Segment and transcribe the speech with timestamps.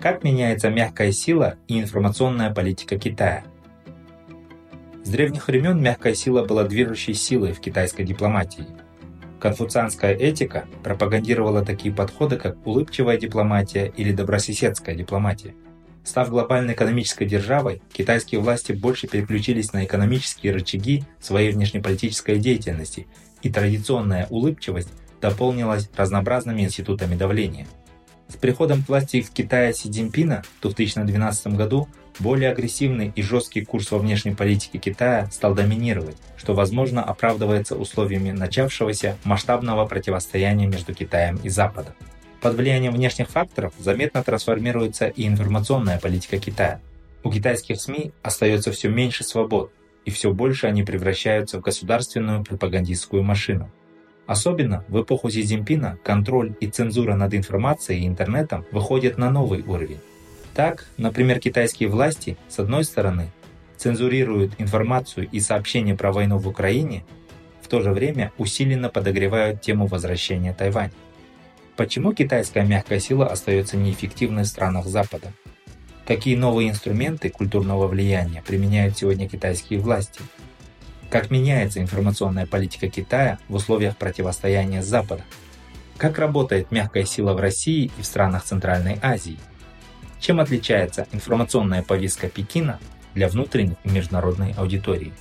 [0.00, 3.44] Как меняется мягкая сила и информационная политика Китая?
[5.04, 8.66] С древних времен мягкая сила была движущей силой в китайской дипломатии.
[9.38, 15.54] Конфуцианская этика пропагандировала такие подходы, как улыбчивая дипломатия или добрососедская дипломатия.
[16.02, 23.06] Став глобальной экономической державой, китайские власти больше переключились на экономические рычаги своей внешнеполитической деятельности,
[23.42, 24.88] и традиционная улыбчивость
[25.20, 27.66] дополнилась разнообразными институтами давления–
[28.30, 31.88] с приходом к власти в Китае Си Цзиньпина в 2012 году
[32.18, 38.30] более агрессивный и жесткий курс во внешней политике Китая стал доминировать, что, возможно, оправдывается условиями
[38.30, 41.94] начавшегося масштабного противостояния между Китаем и Западом.
[42.40, 46.80] Под влиянием внешних факторов заметно трансформируется и информационная политика Китая.
[47.22, 49.72] У китайских СМИ остается все меньше свобод,
[50.04, 53.70] и все больше они превращаются в государственную пропагандистскую машину.
[54.30, 59.62] Особенно в эпоху Си Цзиньпина контроль и цензура над информацией и интернетом выходят на новый
[59.62, 59.98] уровень.
[60.54, 63.32] Так, например, китайские власти, с одной стороны,
[63.76, 67.04] цензурируют информацию и сообщения про войну в Украине,
[67.60, 70.92] в то же время усиленно подогревают тему возвращения Тайваня.
[71.74, 75.32] Почему китайская мягкая сила остается неэффективной в странах Запада?
[76.06, 80.20] Какие новые инструменты культурного влияния применяют сегодня китайские власти–
[81.10, 85.24] как меняется информационная политика Китая в условиях противостояния с Западом?
[85.96, 89.38] Как работает мягкая сила в России и в странах Центральной Азии?
[90.20, 92.78] Чем отличается информационная повестка Пекина
[93.14, 95.12] для внутренней и международной аудитории?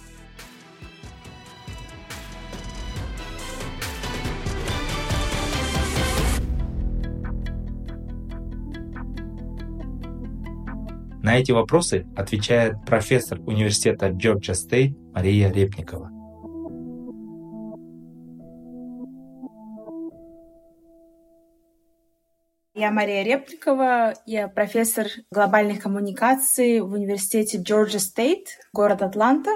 [11.29, 16.09] На эти вопросы отвечает профессор университета Georgia State Мария Репникова.
[22.73, 29.51] Я Мария Репникова, я профессор глобальных коммуникаций в университете Georgia State, город Атланта,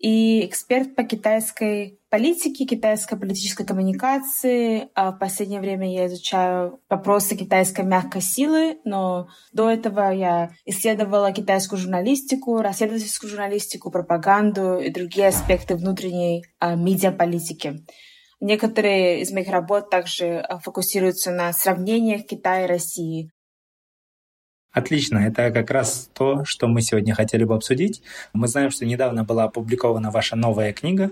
[0.00, 4.88] и эксперт по китайской политике, китайской политической коммуникации.
[4.94, 11.32] А в последнее время я изучаю вопросы китайской мягкой силы, но до этого я исследовала
[11.32, 17.84] китайскую журналистику, расследовательскую журналистику, пропаганду и другие аспекты внутренней а, медиаполитики.
[18.40, 23.30] Некоторые из моих работ также а, фокусируются на сравнениях Китая и России,
[24.72, 28.02] Отлично, это как раз то, что мы сегодня хотели бы обсудить.
[28.32, 31.10] Мы знаем, что недавно была опубликована ваша новая книга,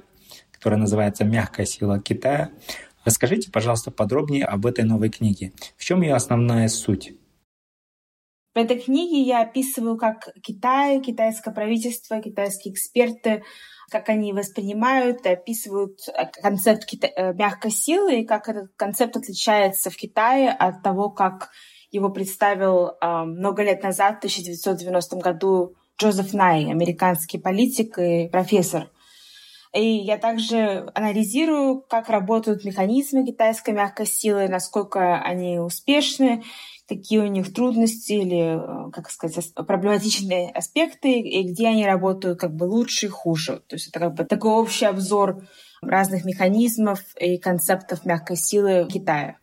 [0.53, 2.51] которая называется «Мягкая сила Китая».
[3.05, 5.53] Расскажите, пожалуйста, подробнее об этой новой книге.
[5.77, 7.15] В чем ее основная суть?
[8.55, 13.43] В этой книге я описываю, как Китай, китайское правительство, китайские эксперты,
[13.91, 16.01] как они воспринимают и описывают
[16.43, 21.51] концепт кита- э, мягкой силы и как этот концепт отличается в Китае от того, как
[21.91, 28.91] его представил э, много лет назад, в 1990 году, Джозеф Най, американский политик и профессор.
[29.75, 36.43] И я также анализирую, как работают механизмы китайской мягкой силы, насколько они успешны,
[36.89, 42.55] какие у них трудности или, э, как сказать, проблематичные аспекты, и где они работают как
[42.55, 43.63] бы лучше и хуже.
[43.67, 45.43] То есть это как бы такой общий обзор
[45.83, 49.39] разных механизмов и концептов мягкой силы Китая.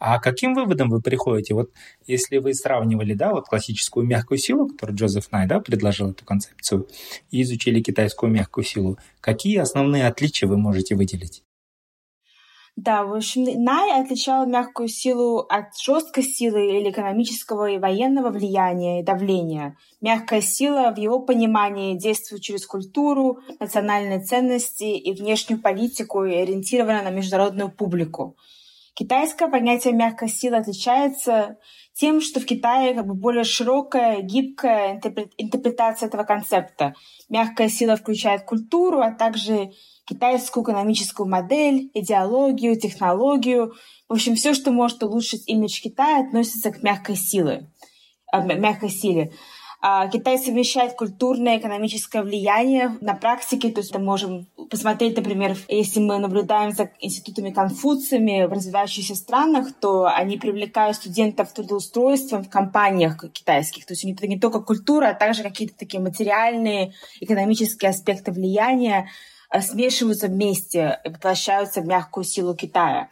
[0.00, 1.52] А каким выводом вы приходите?
[1.52, 1.70] Вот
[2.06, 6.88] если вы сравнивали, да, вот классическую мягкую силу, которую Джозеф Най, да, предложил эту концепцию,
[7.30, 11.44] и изучили китайскую мягкую силу, какие основные отличия вы можете выделить?
[12.76, 19.00] Да, в общем, Най отличал мягкую силу от жесткой силы или экономического и военного влияния
[19.00, 19.76] и давления.
[20.00, 27.02] Мягкая сила в его понимании действует через культуру, национальные ценности и внешнюю политику и ориентирована
[27.02, 28.34] на международную публику.
[28.94, 31.56] Китайское понятие мягкой силы отличается
[31.94, 35.00] тем, что в Китае как бы более широкая, гибкая
[35.38, 36.94] интерпретация этого концепта.
[37.28, 39.72] Мягкая сила включает культуру, а также
[40.06, 43.74] китайскую экономическую модель, идеологию, технологию.
[44.08, 47.70] В общем, все, что может улучшить имидж Китая, относится к мягкой силе.
[48.32, 49.32] Э, мягкой силе.
[49.82, 56.00] А, Китай совмещает культурное экономическое влияние на практике, то есть мы можем посмотреть, например, если
[56.00, 63.24] мы наблюдаем за институтами Конфуциями в развивающихся странах, то они привлекают студентов трудоустройством в компаниях
[63.32, 63.86] китайских.
[63.86, 69.08] То есть это не только культура, а также какие-то такие материальные, экономические аспекты влияния
[69.48, 73.08] а, смешиваются вместе и воплощаются в мягкую силу Китая.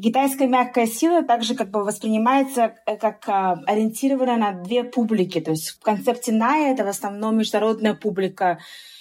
[0.00, 5.40] Китайская мягкая сила также как бы воспринимается э, как а, ориентирована на две публики.
[5.40, 8.60] То есть в концепте Ная это в основном международная публика,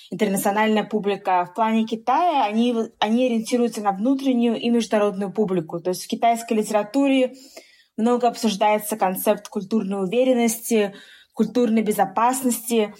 [0.09, 1.45] интернациональная публика.
[1.45, 5.79] В плане Китая они, они ориентируются на внутреннюю и международную публику.
[5.79, 7.35] То есть в китайской литературе
[7.95, 10.95] много обсуждается концепт культурной уверенности,
[11.33, 12.95] культурной безопасности.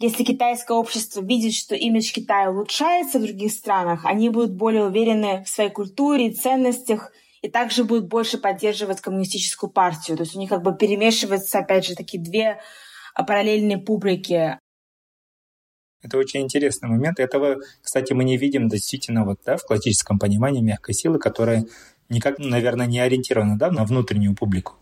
[0.00, 5.44] Если китайское общество видит, что имидж Китая улучшается в других странах, они будут более уверены
[5.44, 7.12] в своей культуре и ценностях–
[7.42, 10.16] и также будут больше поддерживать коммунистическую партию.
[10.16, 12.60] То есть у них как бы перемешиваются, опять же, такие две
[13.14, 14.58] а, параллельные публики.
[16.02, 17.18] Это очень интересный момент.
[17.18, 21.64] Этого, кстати, мы не видим действительно вот, да, в классическом понимании мягкой силы, которая
[22.08, 24.74] никак, наверное, не ориентирована да, на внутреннюю публику.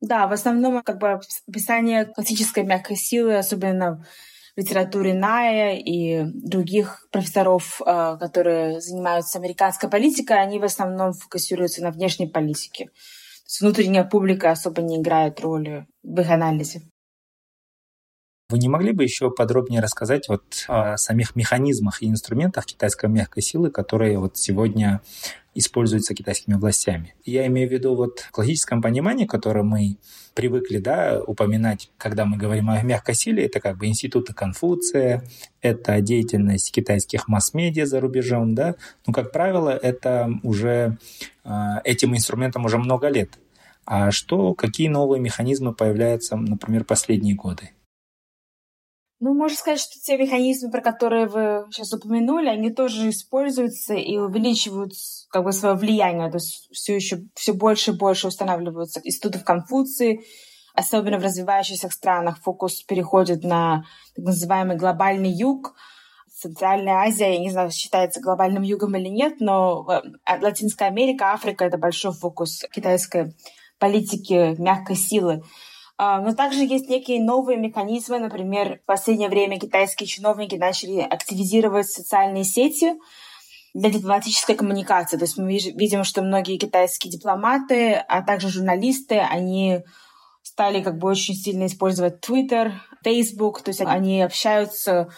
[0.00, 4.04] Да, в основном как бы описание классической мягкой силы, особенно
[4.56, 11.90] литературе Ная и других профессоров, э, которые занимаются американской политикой, они в основном фокусируются на
[11.90, 12.86] внешней политике.
[12.86, 16.82] То есть внутренняя публика особо не играет роли в их анализе.
[18.48, 23.42] Вы не могли бы еще подробнее рассказать вот о самих механизмах и инструментах китайской мягкой
[23.42, 25.00] силы, которые вот сегодня
[25.56, 27.16] используются китайскими властями?
[27.24, 29.96] Я имею в виду вот в классическом понимании, которое мы
[30.34, 35.24] привыкли да, упоминать, когда мы говорим о мягкой силе, это как бы институты Конфуция,
[35.60, 38.76] это деятельность китайских масс-медиа за рубежом, да,
[39.08, 40.98] но, как правило, это уже
[41.42, 43.40] а, этим инструментом уже много лет.
[43.86, 47.70] А что, какие новые механизмы появляются, например, последние годы?
[49.18, 54.18] Ну, можно сказать, что те механизмы, про которые вы сейчас упомянули, они тоже используются и
[54.18, 54.92] увеличивают
[55.30, 56.30] как бы свое влияние.
[56.30, 60.20] То есть все еще все больше и больше устанавливаются институтов Конфуции,
[60.74, 65.74] особенно в развивающихся странах фокус переходит на так называемый глобальный юг.
[66.30, 71.64] Центральная Азия, я не знаю, считается глобальным югом или нет, но э, Латинская Америка, Африка—
[71.66, 73.34] это большой фокус китайской
[73.78, 75.42] политики мягкой силы.
[75.98, 78.18] А, но также есть некие новые механизмы.
[78.18, 82.94] Например, в последнее время китайские чиновники начали активизировать социальные сети
[83.72, 85.16] для дипломатической коммуникации.
[85.16, 89.80] То есть мы видим, что многие китайские дипломаты, а также журналисты, они
[90.42, 92.72] стали как бы очень сильно использовать Twitter,
[93.02, 95.08] Facebook, то есть они общаются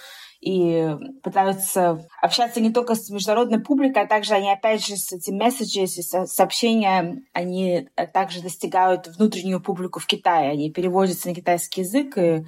[0.40, 5.36] и пытаются общаться не только с международной публикой, а также они, опять же, с этим
[5.36, 10.52] месседжи, сообщения, они также достигают внутреннюю публику в Китае.
[10.52, 12.44] Они переводятся на китайский язык и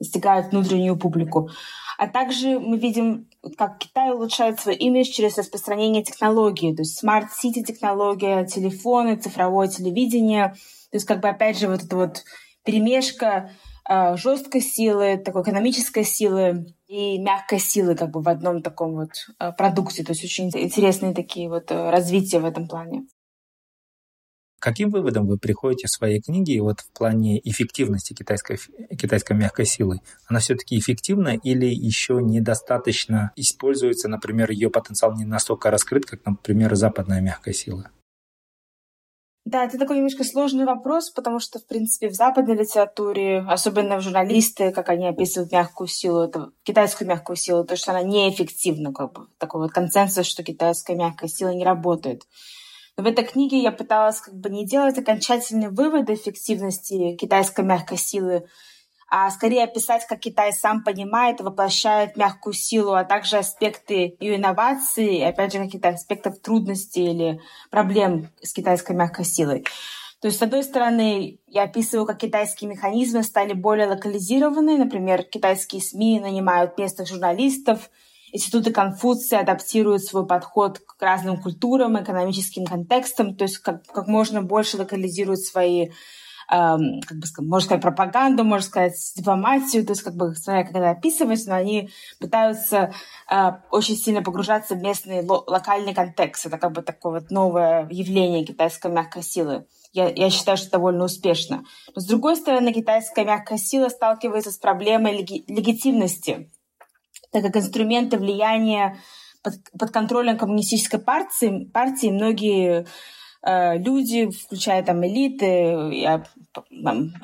[0.00, 1.50] достигают внутреннюю публику.
[1.98, 7.35] А также мы видим, как Китай улучшает свой имидж через распространение технологий, то есть smart
[7.35, 10.54] city технология, телефоны, цифровое телевидение.
[10.90, 12.22] То есть как бы опять же вот эта вот
[12.64, 13.50] перемешка
[13.88, 19.10] э, жесткой силы, такой экономической силы и мягкой силы как бы в одном таком вот
[19.38, 20.02] э, продукте.
[20.02, 23.06] То есть очень интересные такие вот э, развития в этом плане.
[24.60, 28.58] К каким выводам вы приходите в своей книге вот в плане эффективности китайской,
[28.98, 30.00] китайской мягкой силы?
[30.26, 36.74] Она все-таки эффективна или еще недостаточно используется, например, ее потенциал не настолько раскрыт, как, например,
[36.74, 37.90] западная мягкая сила?
[39.48, 44.02] Да, это такой немножко сложный вопрос, потому что, в принципе, в западной литературе, особенно в
[44.02, 49.14] журналисты, как они описывают мягкую силу, это китайскую мягкую силу, то, что она неэффективна, как
[49.14, 52.24] бы такой вот консенсус, что китайская мягкая сила не работает.
[52.98, 57.96] Но в этой книге я пыталась как бы не делать окончательные выводы эффективности китайской мягкой
[57.96, 58.44] силы,
[59.10, 65.16] а скорее описать, как Китай сам понимает воплощает мягкую силу, а также аспекты ее инноваций,
[65.16, 69.64] и опять же какие-то аспектов трудностей или проблем с китайской мягкой силой.
[70.20, 74.76] То есть, с одной стороны, я описываю, как китайские механизмы стали более локализированы.
[74.76, 77.88] Например, китайские СМИ нанимают местных журналистов,
[78.32, 84.42] институты Конфуция адаптируют свой подход к разным культурам, экономическим контекстам, то есть как, как можно
[84.42, 85.90] больше локализируют свои
[86.48, 91.46] как бы, можно сказать, пропаганду, можно сказать, дипломатию, то есть, как бы, как это описывать,
[91.46, 92.94] но они пытаются
[93.30, 96.46] э, очень сильно погружаться в местный ло- локальный контекст.
[96.46, 99.66] Это как бы такое вот новое явление китайской мягкой силы.
[99.92, 101.64] Я, я считаю, что довольно успешно.
[101.94, 106.50] Но, с другой стороны, китайская мягкая сила сталкивается с проблемой леги- легитимности,
[107.30, 108.98] так как инструменты влияния
[109.42, 112.86] под, под контролем коммунистической партии, партии многие
[113.44, 116.20] люди, включая там элиты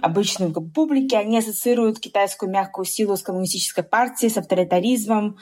[0.01, 5.39] обычную публики, они ассоциируют китайскую мягкую силу с коммунистической партией, с авторитаризмом.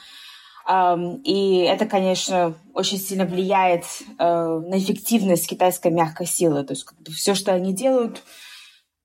[1.24, 3.84] И это, конечно, очень сильно влияет
[4.16, 6.62] э, на эффективность китайской мягкой силы.
[6.62, 8.22] То есть все, что они делают,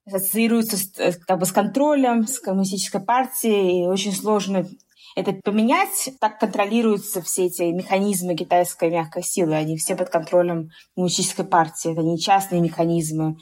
[0.05, 4.67] ассоциируется э, как бы, с контролем, с коммунистической партией, и очень сложно
[5.15, 6.09] это поменять.
[6.19, 9.55] Так контролируются все эти механизмы китайской мягкой силы.
[9.55, 11.91] Они все под контролем коммунистической партии.
[11.91, 13.37] Это не частные механизмы,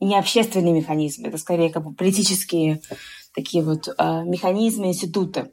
[0.00, 1.28] не общественные механизмы.
[1.28, 2.80] Это скорее как бы политические
[3.34, 3.92] такие вот э,
[4.24, 5.50] механизмы, институты.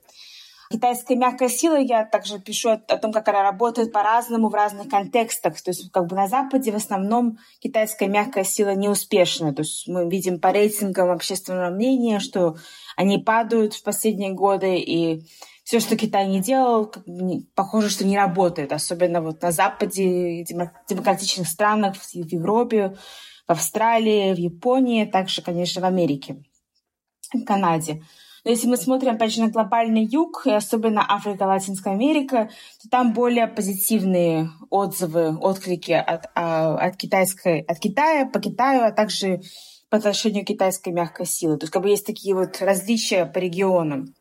[0.71, 5.59] Китайская мягкая сила, я также пишу о, том, как она работает по-разному в разных контекстах.
[5.59, 9.51] То есть как бы на Западе в основном китайская мягкая сила неуспешна.
[9.51, 12.57] То есть мы видим по рейтингам общественного мнения, что
[12.95, 15.23] они падают в последние годы, и
[15.63, 16.93] все, что Китай не делал,
[17.55, 18.71] похоже, что не работает.
[18.71, 22.95] Особенно вот на Западе, демократичных странах, в Европе,
[23.47, 26.43] в Австралии, в Японии, также, конечно, в Америке,
[27.33, 28.03] в Канаде.
[28.46, 32.50] Но если мы смотрим, опять же, на глобальный юг, и особенно Африка, Латинская Америка,
[32.81, 38.91] то там более позитивные отзывы, отклики от, а, от, китайской, от Китая, по Китаю, а
[38.91, 39.41] также
[39.89, 41.58] по отношению к китайской мягкой силы.
[41.58, 44.13] То есть как бы есть такие вот различия по регионам,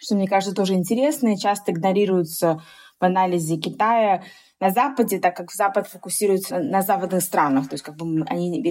[0.00, 2.62] что, мне кажется, тоже интересно и часто игнорируются
[3.00, 4.22] в анализе Китая
[4.60, 7.68] на Западе, так как Запад фокусируется на западных странах.
[7.68, 8.62] То есть как бы они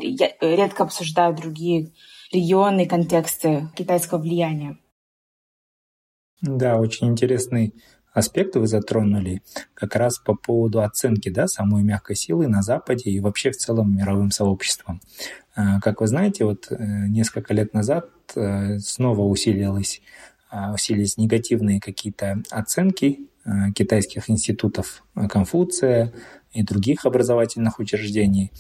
[0.42, 1.92] редко обсуждают другие
[2.34, 4.78] регионы, контексты китайского влияния.
[6.42, 7.74] Да, очень интересный
[8.14, 9.42] аспект вы затронули
[9.74, 13.96] как раз по поводу оценки да, самой мягкой силы на Западе и вообще в целом
[13.96, 15.02] мировым сообществом.
[15.56, 16.76] А, как вы знаете, вот э,
[17.08, 20.02] несколько лет назад э, снова усилились,
[20.50, 23.28] а, усилились негативные какие-то оценки
[23.76, 26.14] китайских институтов Конфуция
[26.54, 28.52] и других образовательных учреждений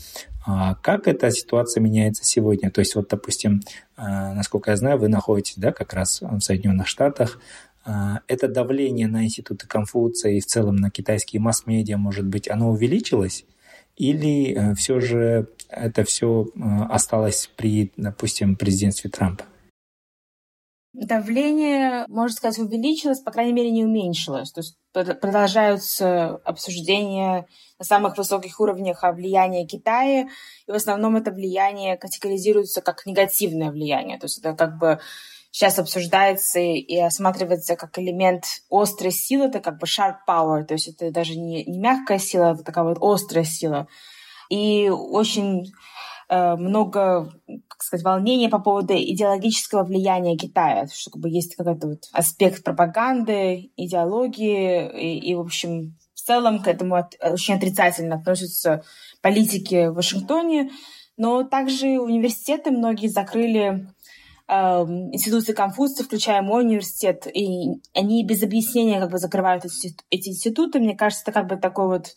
[0.45, 2.69] а как эта ситуация меняется сегодня?
[2.69, 3.61] То есть вот, допустим,
[3.95, 7.39] а, насколько я знаю, вы находитесь да, как раз в Соединенных Штатах.
[8.27, 13.43] Это давление на институты Конфуция и в целом на китайские масс-медиа, может быть, оно увеличилось?
[13.97, 16.59] Или э, все же это все э,
[16.89, 19.43] осталось при, допустим, президентстве Трампа?
[20.93, 24.51] Давление, можно сказать, увеличилось, по крайней мере, не уменьшилось.
[24.51, 27.47] То есть продолжаются обсуждения
[27.79, 30.27] на самых высоких уровнях о влиянии Китая,
[30.67, 34.19] и в основном это влияние категоризируется как негативное влияние.
[34.19, 34.99] То есть это как бы
[35.49, 40.89] сейчас обсуждается и осматривается как элемент острой силы, это как бы sharp power, то есть
[40.89, 43.87] это даже не, не мягкая сила, это такая вот острая сила.
[44.49, 45.71] И очень
[46.57, 47.31] много,
[47.67, 52.63] как сказать, волнения по поводу идеологического влияния Китая, что как бы есть какой-то вот аспект
[52.63, 58.83] пропаганды, идеологии, и, и, в общем, в целом к этому от, очень отрицательно относятся
[59.21, 60.71] политики в Вашингтоне,
[61.17, 63.87] но также университеты многие закрыли
[64.47, 70.29] э, институции Конфуция, включая мой университет, и они без объяснения как бы закрывают эти, эти
[70.29, 70.79] институты.
[70.79, 72.15] Мне кажется, это как бы такой вот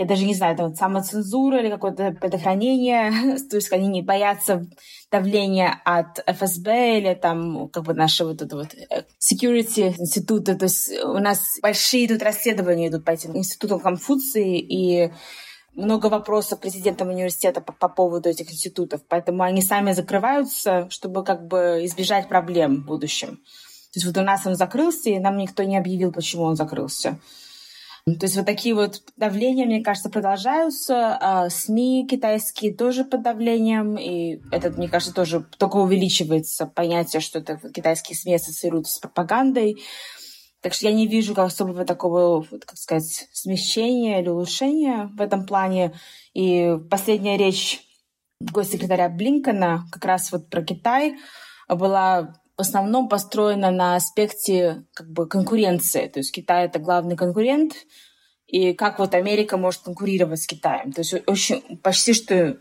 [0.00, 3.12] я даже не знаю, это вот самоцензура или какое-то предохранение,
[3.50, 4.66] то есть они не боятся
[5.12, 10.64] давления от ФСБ или там как бы нашего вот этого вот э, security института, то
[10.64, 15.12] есть у нас большие тут расследования идут по этим институтам Конфуции, и
[15.74, 21.46] много вопросов президентам университета по, по поводу этих институтов, поэтому они сами закрываются, чтобы как
[21.46, 23.36] бы избежать проблем в будущем.
[23.36, 27.18] То есть вот у нас он закрылся, и нам никто не объявил, почему он закрылся.
[28.06, 31.18] То есть вот такие вот давления, мне кажется, продолжаются.
[31.20, 37.38] А СМИ китайские тоже под давлением, и это, мне кажется, тоже только увеличивается понятие, что
[37.38, 39.82] это китайские СМИ ассоциируются с пропагандой.
[40.62, 45.46] Так что я не вижу как особого такого, как сказать, смещения или улучшения в этом
[45.46, 45.94] плане.
[46.34, 47.82] И последняя речь
[48.40, 51.16] госсекретаря Блинкона как раз вот про Китай
[51.68, 56.08] была в основном построена на аспекте как бы конкуренции.
[56.08, 57.72] То есть Китай— это главный конкурент,
[58.46, 60.92] и как вот Америка может конкурировать с Китаем.
[60.92, 62.58] То есть очень, почти что, я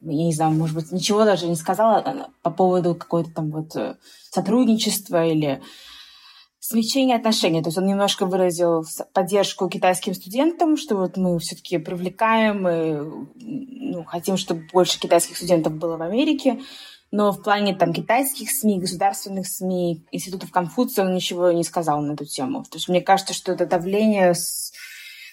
[0.00, 3.94] не знаю, может быть, ничего даже не сказала по поводу какой-то там вот э,
[4.32, 5.62] сотрудничества или
[6.58, 7.62] смягчения отношений.
[7.62, 14.02] То есть он немножко выразил поддержку китайским студентам, что вот мы все-таки привлекаем и ну,
[14.02, 16.58] хотим, чтобы больше китайских студентов было в Америке.
[17.10, 22.12] Но в плане там китайских СМИ, государственных СМИ, институтов Конфуция он ничего не сказал на
[22.12, 22.64] эту тему.
[22.64, 24.72] То есть мне кажется, что это давление с...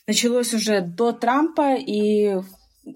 [0.08, 2.42] началось уже до Трампа и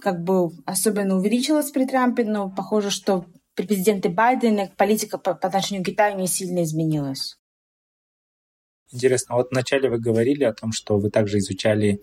[0.01, 5.47] как бы особенно увеличилось при Трампе, но похоже, что при президенте Байдене политика по, по
[5.47, 7.37] отношению к Китаю не сильно изменилась.
[8.91, 12.01] Интересно, вот вначале вы говорили о том, что вы также изучали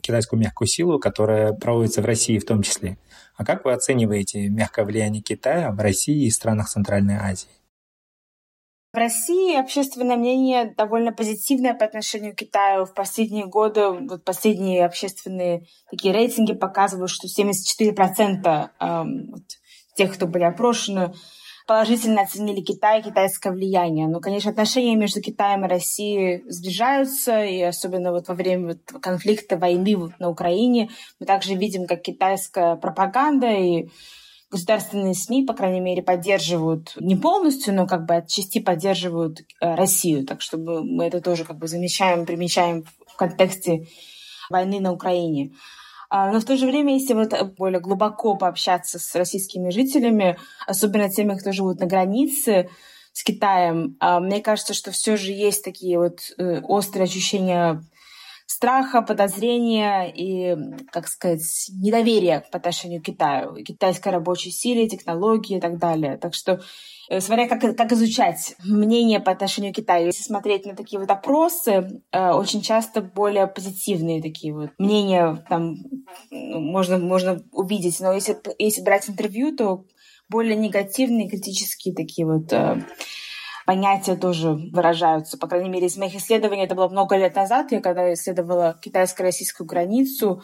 [0.00, 2.98] китайскую мягкую силу, которая проводится в России в том числе.
[3.36, 7.48] А как вы оцениваете мягкое влияние Китая в России и странах Центральной Азии?
[8.92, 12.86] В России общественное мнение довольно позитивное по отношению к Китаю.
[12.86, 19.42] В последние годы, вот последние общественные такие рейтинги показывают, что 74% эм, вот,
[19.96, 21.12] тех, кто были опрошены,
[21.66, 24.06] положительно оценили Китай и китайское влияние.
[24.06, 29.56] Но, конечно, отношения между Китаем и Россией сближаются, и особенно вот во время вот конфликта,
[29.56, 33.88] войны на Украине мы также видим, как китайская пропаганда и
[34.50, 40.24] государственные СМИ, по крайней мере, поддерживают не полностью, но как бы отчасти поддерживают э, Россию.
[40.24, 43.86] Так что мы это тоже как бы замечаем, примечаем в контексте
[44.48, 45.52] войны на Украине.
[46.08, 51.10] А, но в то же время, если вот более глубоко пообщаться с российскими жителями, особенно
[51.10, 52.70] теми, кто живут на границе
[53.12, 57.82] с Китаем, а, мне кажется, что все же есть такие вот э, острые ощущения
[58.46, 60.56] страха, подозрения и,
[60.92, 66.16] как сказать, недоверия по отношению к Китаю, китайской рабочей силе, технологии и так далее.
[66.16, 66.60] Так что
[67.10, 70.06] э, смотря как, как изучать мнение по отношению к Китаю.
[70.06, 75.76] Если смотреть на такие вот опросы, э, очень часто более позитивные такие вот мнения там
[76.30, 77.98] можно, можно увидеть.
[78.00, 79.84] Но если, если брать интервью, то
[80.28, 82.80] более негативные, критические такие вот э,
[83.66, 85.36] понятия тоже выражаются.
[85.36, 89.66] По крайней мере, из моих исследований, это было много лет назад, я когда исследовала китайско-российскую
[89.66, 90.42] границу,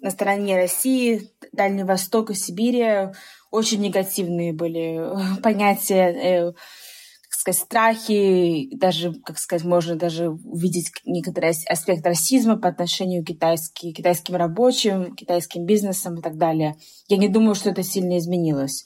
[0.00, 3.12] на стороне России, Дальний Восток и Сибири
[3.50, 4.98] очень негативные были
[5.42, 12.68] понятия, э, как сказать, страхи, даже, как сказать, можно даже увидеть некоторый аспект расизма по
[12.68, 16.76] отношению к китайски, китайским рабочим, китайским бизнесам и так далее.
[17.08, 18.84] Я не думаю, что это сильно изменилось.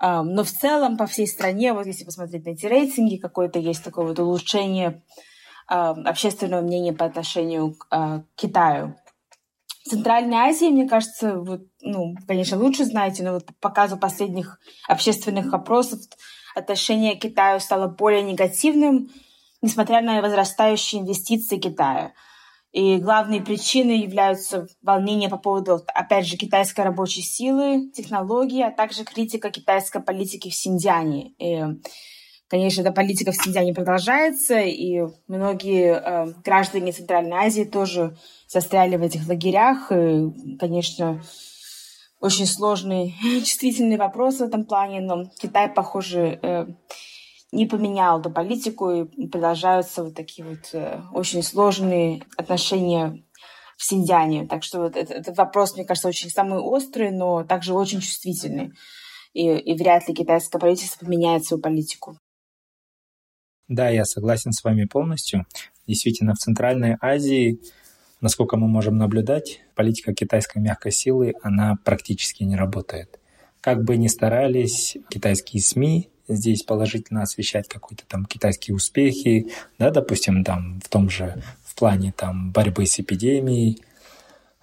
[0.00, 4.06] Но в целом по всей стране, вот если посмотреть на эти рейтинги, какое-то есть такое
[4.06, 5.02] вот улучшение
[5.66, 8.96] общественного мнения по отношению к а, Китаю.
[9.84, 14.58] В Центральной Азии, мне кажется, вот, ну, конечно, лучше знаете, но вот по показу последних
[14.88, 16.00] общественных опросов
[16.54, 19.10] отношение к Китаю стало более негативным,
[19.60, 22.12] несмотря на возрастающие инвестиции Китая.
[22.74, 29.04] И главные причины являются волнения по поводу, опять же, китайской рабочей силы, технологий, а также
[29.04, 31.34] критика китайской политики в Синьцзяне.
[31.38, 31.62] И,
[32.48, 38.16] конечно, эта политика в Синьцзяне продолжается, и многие э, граждане Центральной Азии тоже
[38.48, 39.92] застряли в этих лагерях.
[39.92, 41.22] И, конечно,
[42.18, 46.66] очень сложный, чувствительный вопрос в этом плане, но Китай, похоже, э,
[47.54, 53.22] не поменял эту политику, и продолжаются вот такие вот э, очень сложные отношения
[53.76, 54.46] в Синьцзяне.
[54.46, 58.72] Так что вот этот, этот вопрос, мне кажется, очень самый острый, но также очень чувствительный.
[59.32, 62.18] И, и вряд ли китайское правительство поменяет свою политику.
[63.68, 65.46] Да, я согласен с вами полностью.
[65.86, 67.60] Действительно, в Центральной Азии,
[68.20, 73.18] насколько мы можем наблюдать, политика китайской мягкой силы, она практически не работает.
[73.60, 80.44] Как бы ни старались китайские СМИ здесь положительно освещать какие-то там китайские успехи, да, допустим,
[80.44, 83.82] там в том же, в плане там борьбы с эпидемией,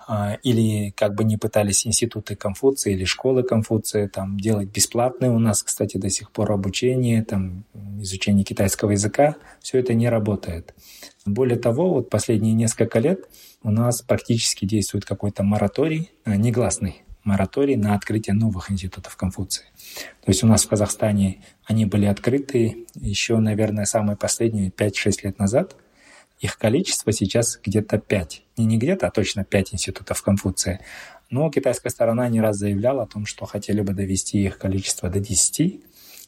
[0.07, 5.39] а, или как бы не пытались институты Конфуция или школы Конфуция там делать бесплатное у
[5.39, 7.63] нас, кстати, до сих пор обучение, там
[7.99, 10.73] изучение китайского языка, все это не работает.
[11.25, 13.29] Более того, вот последние несколько лет
[13.63, 19.65] у нас практически действует какой-то мораторий, а, негласный мораторий на открытие новых институтов Конфуции.
[20.23, 25.39] То есть у нас в Казахстане они были открыты еще, наверное, самые последние 5-6 лет
[25.39, 25.75] назад.
[26.39, 28.43] Их количество сейчас где-то 5.
[28.57, 30.79] Не, не где-то, а точно 5 институтов Конфуции.
[31.29, 35.19] Но китайская сторона не раз заявляла о том, что хотели бы довести их количество до
[35.19, 35.81] 10,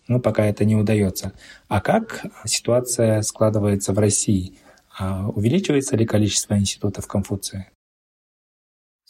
[0.08, 1.34] но пока это не удается.
[1.67, 4.58] А как ситуация складывается в России?
[4.97, 7.73] А увеличивается ли количество институтов Конфуции?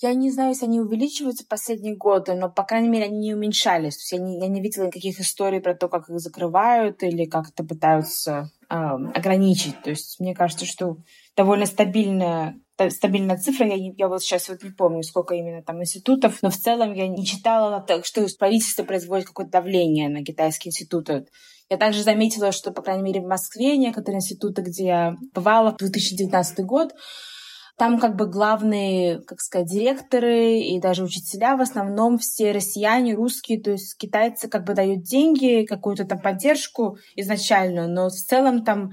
[0.04, 3.96] Я не знаю, если они увеличиваются последние годы, но, по крайней мере, они не уменьшались.
[3.96, 7.24] То есть я не, я не видела никаких историй про то, как их закрывают или
[7.24, 9.82] как это пытаются э, ограничить.
[9.82, 10.98] То есть мне кажется, что
[11.38, 13.66] довольно стабильная стабильная цифра.
[13.66, 17.08] Я, я вот сейчас вот не помню, сколько именно там институтов, но в целом я
[17.08, 21.28] не читала, что правительство производит какое-то давление на китайские институты.
[21.70, 25.78] Я также заметила, что, по крайней мере, в Москве некоторые институты, где я бывала в
[25.78, 26.94] 2019 год,
[27.78, 33.62] там как бы главные, как сказать, директоры и даже учителя в основном все россияне, русские,
[33.62, 38.92] то есть китайцы как бы дают деньги, какую-то там поддержку изначальную, но в целом там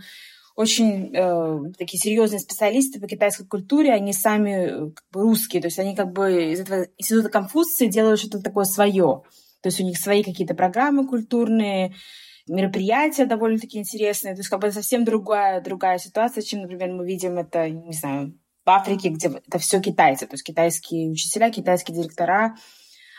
[0.57, 5.69] очень э, такие серьезные специалисты по китайской культуре, они сами э, как бы русские, то
[5.69, 9.23] есть они как бы из этого института Конфуции делают что-то такое свое.
[9.63, 11.95] То есть у них свои какие-то программы культурные,
[12.49, 14.35] мероприятия довольно-таки интересные.
[14.35, 18.35] То есть как бы совсем другая, другая ситуация, чем, например, мы видим это, не знаю,
[18.71, 22.57] в Африке, где это все китайцы, то есть китайские учителя, китайские директора,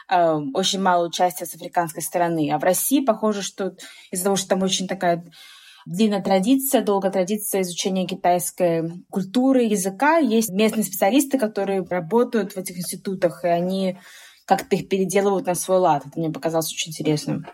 [0.10, 2.50] э, очень мало участия с африканской стороны.
[2.52, 3.76] А в России похоже, что
[4.12, 5.26] из-за того, что там очень такая
[5.86, 10.20] длинная традиция, долгая традиция изучения китайской культуры, языка.
[10.20, 13.98] Есть местные специалисты, которые работают в этих институтах, и они
[14.46, 16.06] как-то их переделывают на свой лад.
[16.06, 17.46] Это мне показалось очень интересным.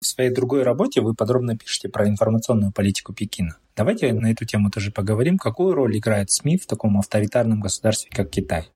[0.00, 3.56] В своей другой работе вы подробно пишете про информационную политику Пекина.
[3.76, 5.38] Давайте на эту тему тоже поговорим.
[5.38, 8.68] Какую роль играет СМИ в таком авторитарном государстве, как Китай?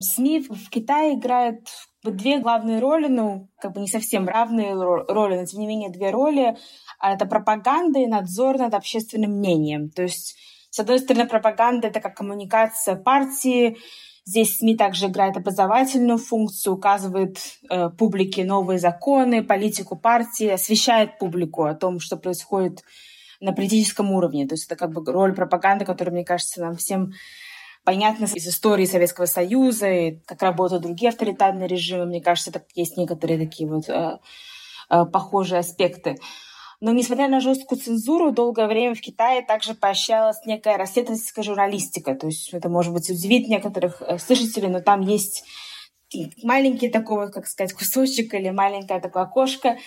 [0.00, 1.66] СМИ в Китае играют
[2.04, 6.10] две главные роли, ну, как бы не совсем равные роли, но тем не менее две
[6.10, 6.56] роли.
[7.00, 9.90] А это пропаганда и надзор над общественным мнением.
[9.90, 10.36] То есть,
[10.70, 13.76] с одной стороны, пропаганда— это как коммуникация партии,
[14.28, 17.38] Здесь СМИ также играет образовательную функцию, указывает
[17.70, 22.84] э, публике новые законы, политику партии, освещает публику о том, что происходит
[23.40, 24.46] на политическом уровне.
[24.46, 27.12] То есть это как бы роль пропаганды, которая, мне кажется, нам всем
[27.84, 32.06] понятна из истории Советского Союза и как работают другие авторитарные режимы.
[32.06, 34.18] Мне кажется, это есть некоторые такие вот э,
[34.90, 36.18] э, похожие аспекты.
[36.80, 42.14] Но несмотря на жесткую цензуру, долгое время в Китае также поощрялась некая расследовательская журналистика.
[42.14, 45.44] То есть это, может быть, удивит некоторых э, слушателей, но там есть
[46.42, 49.78] маленький такой, как сказать, кусочек или маленькое такое окошко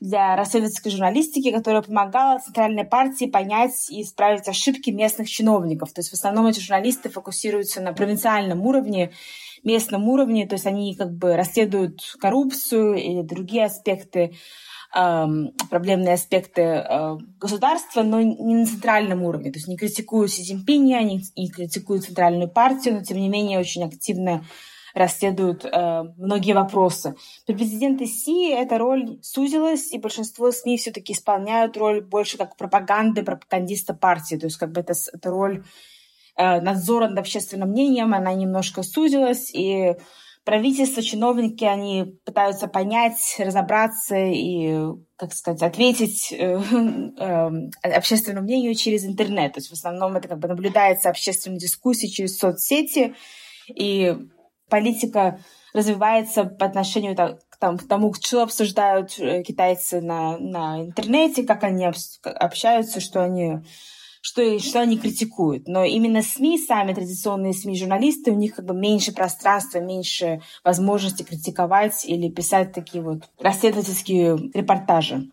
[0.00, 5.92] для расследовательской журналистики, которая помогала Центральной партии понять и исправить ошибки местных чиновников.
[5.92, 9.12] То есть в основном эти журналисты фокусируются на провинциальном уровне,
[9.62, 14.34] местном уровне, то есть они как бы расследуют коррупцию или другие аспекты
[15.70, 19.50] проблемные аспекты э, государства, но не на центральном уровне.
[19.50, 23.58] То есть не критикуют Си Цзиньпиня, не, не критикуют центральную партию, но тем не менее
[23.58, 24.44] очень активно
[24.94, 27.16] расследуют э, многие вопросы.
[27.46, 33.24] При президенте Си эта роль сузилась, и большинство СМИ все-таки исполняют роль больше как пропаганды,
[33.24, 34.36] пропагандиста партии.
[34.36, 35.64] То есть как бы это, это роль
[36.36, 39.96] э, надзора над общественным мнением, она немножко сузилась, и
[40.44, 44.78] правительство, чиновники, они пытаются понять, разобраться и,
[45.16, 46.60] как сказать, ответить э,
[47.18, 47.50] э,
[47.82, 49.54] общественному мнению через интернет.
[49.54, 53.14] То есть в основном это как бы наблюдается общественная дискуссия через соцсети,
[53.74, 54.14] и
[54.68, 55.40] политика
[55.72, 61.90] развивается по отношению там, к тому, что обсуждают э, китайцы на, на интернете, как они
[62.22, 63.60] общаются, что они
[64.20, 65.68] что, что они критикуют.
[65.68, 71.22] Но именно СМИ, сами традиционные СМИ, журналисты, у них как бы меньше пространства, меньше возможности
[71.22, 75.30] критиковать или писать такие вот расследовательские репортажи.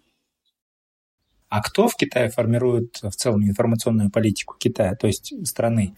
[1.48, 5.96] А кто в Китае формирует в целом информационную политику Китая, то есть страны?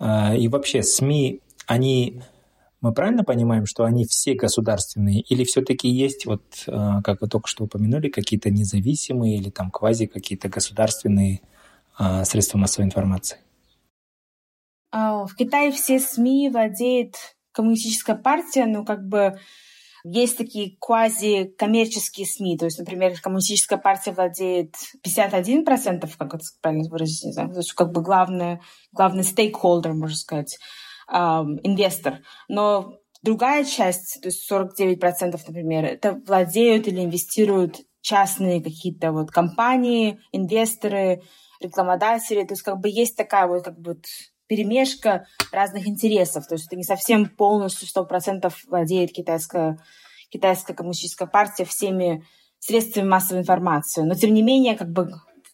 [0.00, 2.22] А, и вообще СМИ, они
[2.82, 7.48] мы правильно понимаем, что они все государственные, или все-таки есть, вот, а, как вы только
[7.48, 11.40] что упомянули, какие-то независимые или там квази какие-то государственные
[11.96, 13.38] а, средства массовой информации?
[14.90, 17.14] А, в Китае все СМИ владеет
[17.52, 19.38] коммунистическая партия, но как бы
[20.04, 24.74] есть такие квази-коммерческие СМИ, то есть, например, коммунистическая партия владеет
[25.06, 28.58] 51%, как это правильно выразить, не знаю, то есть как бы главный,
[28.90, 30.58] главный стейкхолдер, можно сказать,
[31.08, 32.20] эм, инвестор.
[32.48, 40.20] Но другая часть, то есть 49%, например, это владеют или инвестируют частные какие-то вот компании,
[40.32, 41.22] инвесторы,
[41.60, 44.00] рекламодатели, то есть как бы есть такая вот как бы
[44.48, 49.78] перемешка разных интересов, то есть это не совсем полностью сто процентов владеет китайская,
[50.28, 52.24] китайская коммунистическая партия всеми
[52.58, 55.10] средствами массовой информации, но тем не менее как бы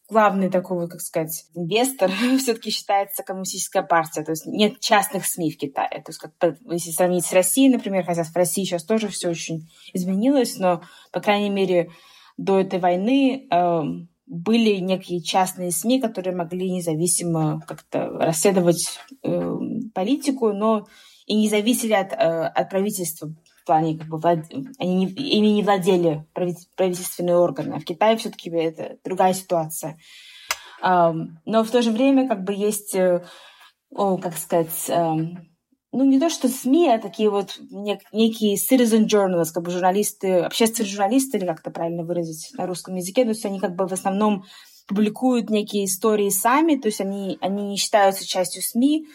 [0.08, 4.22] главный такой, как сказать, инвестор все-таки считается коммунистическая партия.
[4.22, 6.02] То есть нет частных СМИ в Китае.
[6.04, 6.32] То есть как,
[6.70, 11.20] если сравнить с Россией, например, хотя в России сейчас тоже все очень изменилось, но, по
[11.20, 11.90] крайней мере,
[12.36, 13.82] до этой войны э,
[14.26, 19.58] были некие частные СМИ, которые могли независимо как-то расследовать э,
[19.94, 20.86] политику, но
[21.26, 23.34] и не зависели от, э, от правительства
[23.68, 24.40] плане, как бы, влад...
[24.78, 27.74] они не, ими не владели правительственные органы.
[27.74, 29.98] А в Китае все-таки это другая ситуация.
[30.82, 33.24] Но в то же время как бы есть, э,
[33.94, 35.14] как сказать, э,
[35.92, 40.40] ну, не то что СМИ, а такие вот нек- некие citizen journalists, как бы журналисты,
[40.40, 43.86] общественные журналисты, или как это правильно выразить на русском языке, то есть они как бы
[43.86, 44.44] в основном
[44.86, 49.06] публикуют некие истории сами, то есть они, они не считаются частью СМИ,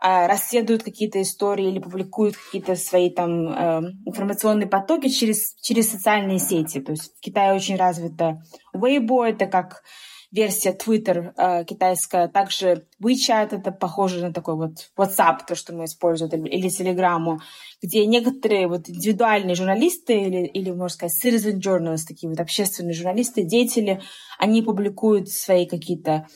[0.00, 6.80] расследуют какие-то истории или публикуют какие-то свои там э, информационные потоки через, через социальные сети.
[6.80, 8.42] То есть в Китае очень развито
[8.74, 9.82] Weibo, это как
[10.30, 15.86] версия Twitter э, китайская, также WeChat, это похоже на такой вот WhatsApp, то, что мы
[15.86, 17.38] используем, или Telegram,
[17.82, 23.42] где некоторые вот индивидуальные журналисты или, или можно сказать, citizen journalists, такие вот общественные журналисты,
[23.42, 24.02] деятели,
[24.38, 26.26] они публикуют свои какие-то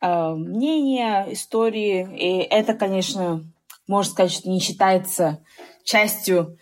[0.00, 2.08] мнения, истории.
[2.16, 3.44] И это, конечно,
[3.86, 5.42] можно сказать, что не считается
[5.84, 6.58] частью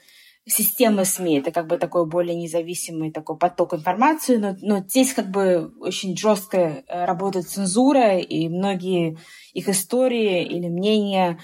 [0.48, 1.38] системы СМИ.
[1.38, 6.16] Это как бы такой более независимый такой поток информации, но, но здесь как бы очень
[6.16, 9.18] жестко э, работает цензура, и многие
[9.52, 11.38] их истории или мнения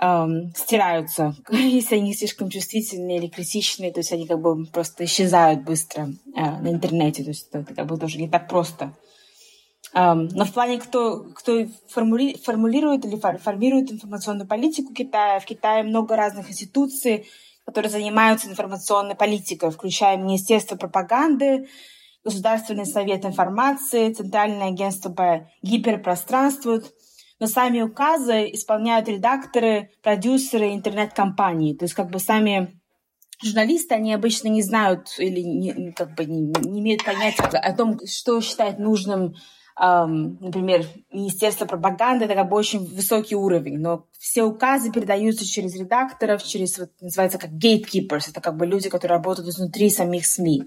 [0.00, 5.62] эм, стираются, если они слишком чувствительные или критичные, то есть они как бы просто исчезают
[5.62, 8.94] быстро э, на интернете, то есть это как бы тоже не так просто.
[9.94, 16.16] Но в плане, кто, кто формули, формулирует или формирует информационную политику Китая, в Китае много
[16.16, 17.28] разных институций,
[17.64, 21.68] которые занимаются информационной политикой, включая Министерство пропаганды,
[22.24, 26.80] Государственный совет информации, Центральное агентство по гиперпространству.
[27.38, 31.76] Но сами указы исполняют редакторы, продюсеры интернет-компаний.
[31.76, 32.80] То есть как бы сами
[33.42, 37.98] журналисты, они обычно не знают или не, как бы не, не имеют понятия о том,
[38.06, 39.34] что считать нужным
[39.76, 46.44] например, Министерство пропаганды, это как бы очень высокий уровень, но все указы передаются через редакторов,
[46.44, 50.64] через, вот, называется как gatekeepers, это как бы люди, которые работают изнутри самих СМИ.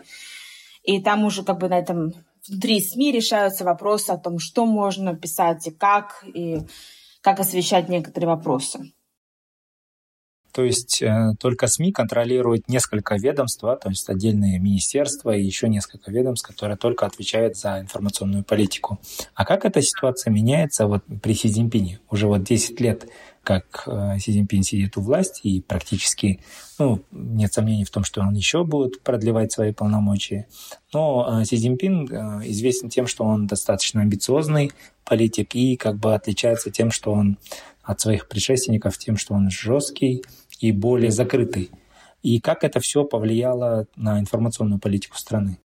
[0.83, 2.13] И там уже как бы на этом
[2.47, 6.61] внутри СМИ решаются вопросы о том, что можно писать и как, и
[7.21, 8.91] как освещать некоторые вопросы.
[10.57, 16.09] То есть э, только СМИ контролируют несколько ведомств, то есть отдельные министерства и еще несколько
[16.09, 18.99] ведомств, которые только отвечают за информационную политику.
[19.35, 21.99] А как эта ситуация меняется вот при Си Цзиньпине?
[22.09, 23.07] Уже вот 10 лет,
[23.43, 26.39] как э, Си Цзиньпин сидит у власти и практически,
[26.79, 30.47] ну, нет сомнений в том, что он еще будет продлевать свои полномочия.
[30.91, 34.71] Но э, Си Цзиньпин известен тем, что он достаточно амбициозный
[35.05, 37.37] политик и как бы отличается тем, что он
[37.87, 40.23] от своих предшественников тем, что он жесткий,
[40.59, 41.71] и более закрытый.
[42.23, 45.59] И как это все повлияло на информационную политику страны?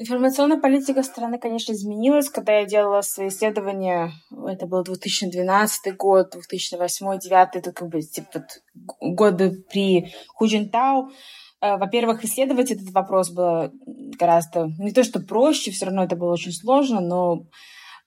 [0.00, 2.30] Информационная политика страны, конечно, изменилась.
[2.30, 4.12] Когда я делала свои исследования,
[4.46, 8.46] это был 2012 год, 2008-2009, это как бы типа
[9.00, 11.10] годы при Хужинтау.
[11.60, 13.72] Э, во-первых, исследовать этот вопрос было
[14.18, 17.46] гораздо не то что проще, все равно это было очень сложно, но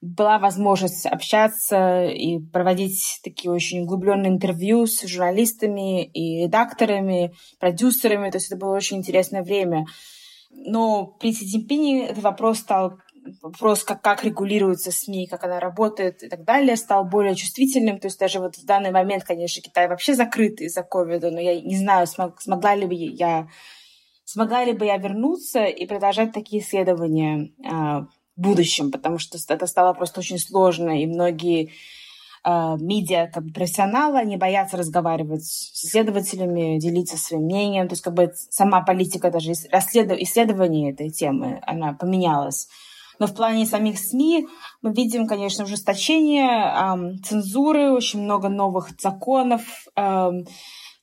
[0.01, 8.31] была возможность общаться и проводить такие очень углубленные интервью с журналистами и редакторами, продюсерами.
[8.31, 9.85] То есть это было очень интересное время.
[10.49, 12.97] Но при Си Цзиньпине этот вопрос стал
[13.43, 17.99] вопрос, как, как регулируется СМИ, как она работает и так далее, стал более чувствительным.
[17.99, 21.61] То есть даже вот в данный момент, конечно, Китай вообще закрыт из-за ковида, но я
[21.61, 23.47] не знаю, смог, смогла ли бы я
[24.23, 27.51] смогла ли бы я вернуться и продолжать такие исследования
[28.38, 31.72] а, будущем, потому что это стало просто очень сложно, и многие
[32.44, 37.88] э, медиа как бы, профессионалы, они боятся разговаривать с исследователями, делиться своим мнением.
[37.88, 40.17] То есть как бы сама политика даже расследов...
[40.20, 42.67] исследования этой темы, она поменялась.
[43.21, 44.47] Но в плане самих СМИ
[44.81, 49.62] мы видим, конечно, ужесточение цензуры, очень много новых законов,
[49.95, 50.31] э,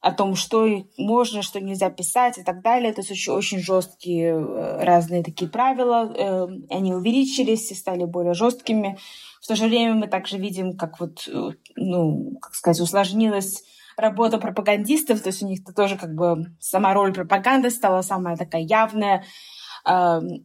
[0.00, 2.92] о том, что можно, что нельзя писать и так далее.
[2.92, 6.12] То есть очень, очень жесткие э, разные такие правила.
[6.12, 8.98] Э, они увеличились и стали более жесткими.
[9.40, 13.62] В то же время мы также видим, как вот, э, ну, как сказать, усложнилась
[13.96, 18.36] работа пропагандистов, то есть у них -то тоже как бы сама роль пропаганды стала самая
[18.36, 19.24] такая явная.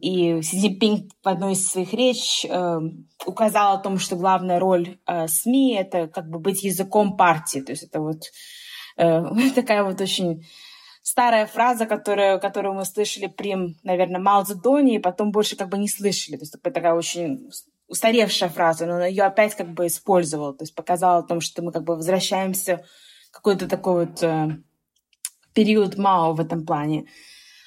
[0.00, 2.46] И Си Цзиньпин в одной из своих реч
[3.26, 7.60] указал о том, что главная роль СМИ— это как бы быть языком партии.
[7.60, 8.22] То есть это вот
[8.96, 9.22] Э,
[9.54, 10.46] такая вот очень
[11.02, 15.78] старая фраза, которая, которую мы слышали при, наверное, Мао Цзэдоне, и потом больше как бы
[15.78, 16.36] не слышали.
[16.36, 17.50] То есть такая очень
[17.88, 21.70] устаревшая фраза, но ее опять как бы использовал, то есть показал о том, что мы
[21.70, 22.84] как бы возвращаемся
[23.28, 24.56] в какой-то такой вот э,
[25.52, 27.06] период Мао в этом плане.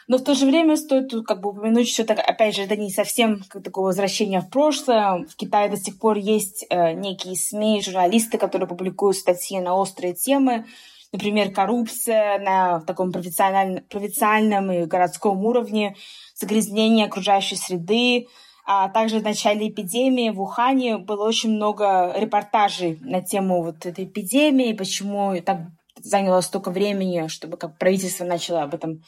[0.08, 2.78] Но в то же время стоит тут как бы упомянуть, что так, опять же, это
[2.78, 5.26] не совсем как такое возвращение в прошлое.
[5.30, 10.14] В Китае до сих пор есть э, некие СМИ, журналисты, которые публикуют статьи на острые
[10.14, 10.66] темы,
[11.12, 15.96] например, коррупция на таком провинциальном, провинциальном и городском уровне,
[16.36, 18.28] загрязнение окружающей среды,
[18.66, 24.06] а также в начале эпидемии в Ухане было очень много репортажей на тему вот этой
[24.06, 25.60] эпидемии, почему так
[26.02, 29.04] заняло столько времени, чтобы как правительство начало об этом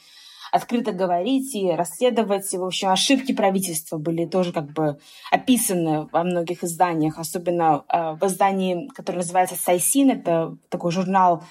[0.52, 2.52] открыто говорить и расследовать.
[2.52, 4.98] В общем, ошибки правительства были тоже как бы
[5.30, 10.10] описаны во многих изданиях, особенно э, в издании, которое называется «Сайсин».
[10.10, 11.42] Это такой журнал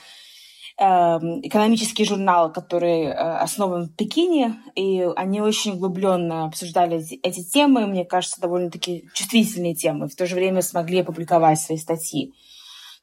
[0.81, 7.85] Эм, экономический журнал, который э, основан в Пекине, и они очень углубленно обсуждали эти темы,
[7.85, 12.33] мне кажется, довольно-таки чувствительные темы, в то же время смогли опубликовать свои статьи.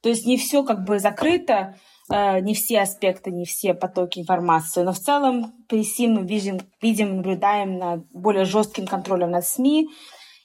[0.00, 1.78] То есть не все как бы закрыто,
[2.08, 7.16] не все аспекты, не все потоки информации, но в целом при СИМ мы видим, видим
[7.16, 9.88] наблюдаем над более жестким контролем над СМИ,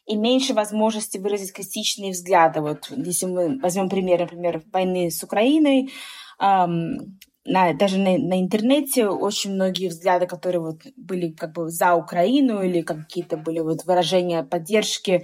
[0.07, 2.61] и меньше возможности выразить критичные взгляды.
[2.61, 5.91] Вот если мы возьмем пример, например, войны с Украиной,
[6.39, 11.95] эм, на, даже на, на интернете очень многие взгляды, которые вот были как бы за
[11.95, 15.23] Украину или какие-то были вот выражения поддержки, э,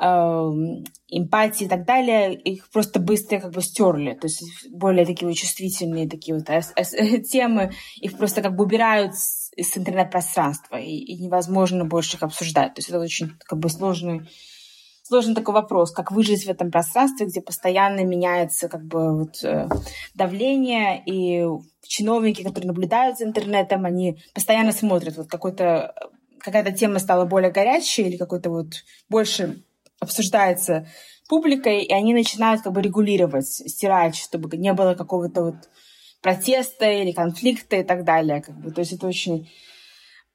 [0.00, 4.14] эмпатии и так далее, их просто быстро как бы стерли.
[4.14, 6.46] То есть более такие чувствительные такие вот
[7.28, 12.74] темы, их просто как бы убирают с, с интернет-пространства, и, и невозможно больше их обсуждать.
[12.74, 14.28] То есть это очень как бы сложный
[15.02, 19.68] сложный такой вопрос, как выжить в этом пространстве, где постоянно меняется как бы вот э,
[20.14, 21.44] давление, и
[21.82, 25.92] чиновники, которые наблюдают за интернетом, они постоянно смотрят, вот какой-то
[26.38, 29.64] какая-то тема стала более горячей или какой-то вот больше
[30.00, 30.86] обсуждается
[31.28, 35.54] публикой, и они начинают как бы регулировать, стирать, чтобы не было какого-то вот
[36.20, 38.42] протеста или конфликта и так далее.
[38.42, 38.72] Как бы.
[38.72, 39.48] То есть это очень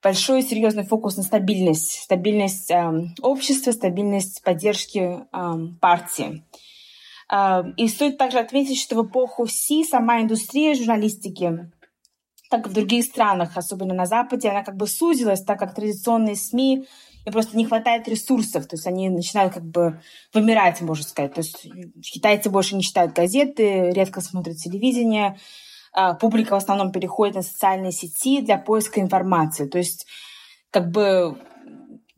[0.01, 6.45] большой серьезный фокус на стабильность, стабильность э, общества, стабильность поддержки э, партии.
[7.31, 11.71] Э, и стоит также отметить, что в эпоху СИ сама индустрия журналистики,
[12.57, 16.35] как и в других странах, особенно на Западе, она как бы сузилась, так как традиционные
[16.35, 16.87] СМИ
[17.25, 19.99] им просто не хватает ресурсов, то есть они начинают как бы
[20.33, 21.33] вымирать, можно сказать.
[21.33, 21.67] То есть
[22.01, 25.37] китайцы больше не читают газеты, редко смотрят телевидение,
[25.91, 29.65] а, публика в основном переходит на социальные сети для поиска информации.
[29.65, 30.05] То есть
[30.69, 31.37] как бы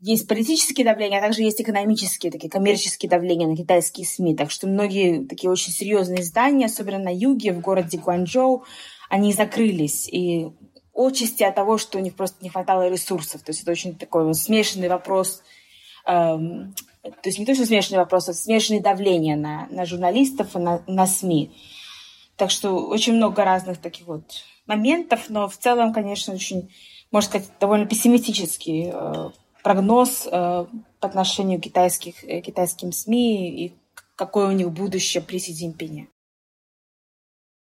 [0.00, 4.36] есть политические давления, а также есть экономические, такие коммерческие давления на китайские СМИ.
[4.36, 8.64] Так что многие такие очень серьезные издания, особенно на юге, в городе Гуанчжоу,
[9.08, 10.08] они закрылись.
[10.08, 10.50] И
[10.94, 13.42] отчасти от того, что у них просто не хватало ресурсов.
[13.42, 15.42] То есть это очень такой вот смешанный вопрос.
[16.06, 20.58] Эм, то есть не то, что смешанный вопрос, а смешанное давление на, на журналистов и
[20.58, 21.52] на, на СМИ.
[22.36, 26.70] Так что очень много разных таких вот моментов, но в целом, конечно, очень,
[27.10, 29.30] можно сказать, довольно пессимистический э,
[29.62, 33.72] прогноз э, по отношению к китайских, э, китайским СМИ и
[34.14, 36.08] какое у них будущее при Си Цзиньпине.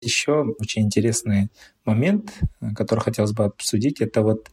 [0.04, 1.50] Еще очень интересный
[1.86, 2.34] момент,
[2.76, 4.50] который хотелось бы обсудить, это вот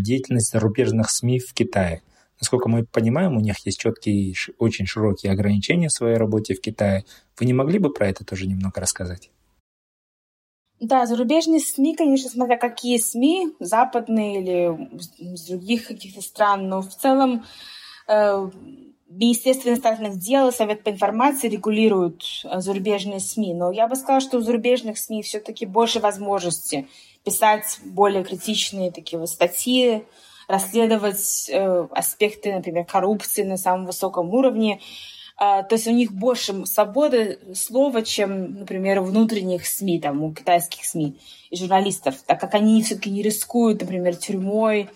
[0.00, 2.02] деятельность зарубежных СМИ в Китае.
[2.40, 7.04] Насколько мы понимаем, у них есть четкие, очень широкие ограничения в своей работе в Китае.
[7.38, 9.30] Вы не могли бы про это тоже немного рассказать?
[10.80, 14.88] Да, зарубежные СМИ, конечно, смотря какие СМИ, западные или
[15.18, 17.44] из других каких-то стран, но в целом
[18.08, 18.50] э,
[19.16, 23.54] Министерство иностранных дел Совет по информации регулируют э, зарубежные СМИ.
[23.54, 26.88] Но я бы сказала, что у зарубежных СМИ все-таки больше возможности
[27.24, 30.04] писать более критичные такие вот статьи,
[30.48, 34.80] расследовать э, аспекты, например, коррупции на самом высоком уровне,
[35.36, 40.32] а, то есть у них больше свободы слова, чем, например, у внутренних СМИ, там, у
[40.32, 41.18] китайских СМИ
[41.50, 44.86] и журналистов, так как они все-таки не рискуют, например, тюрьмой э,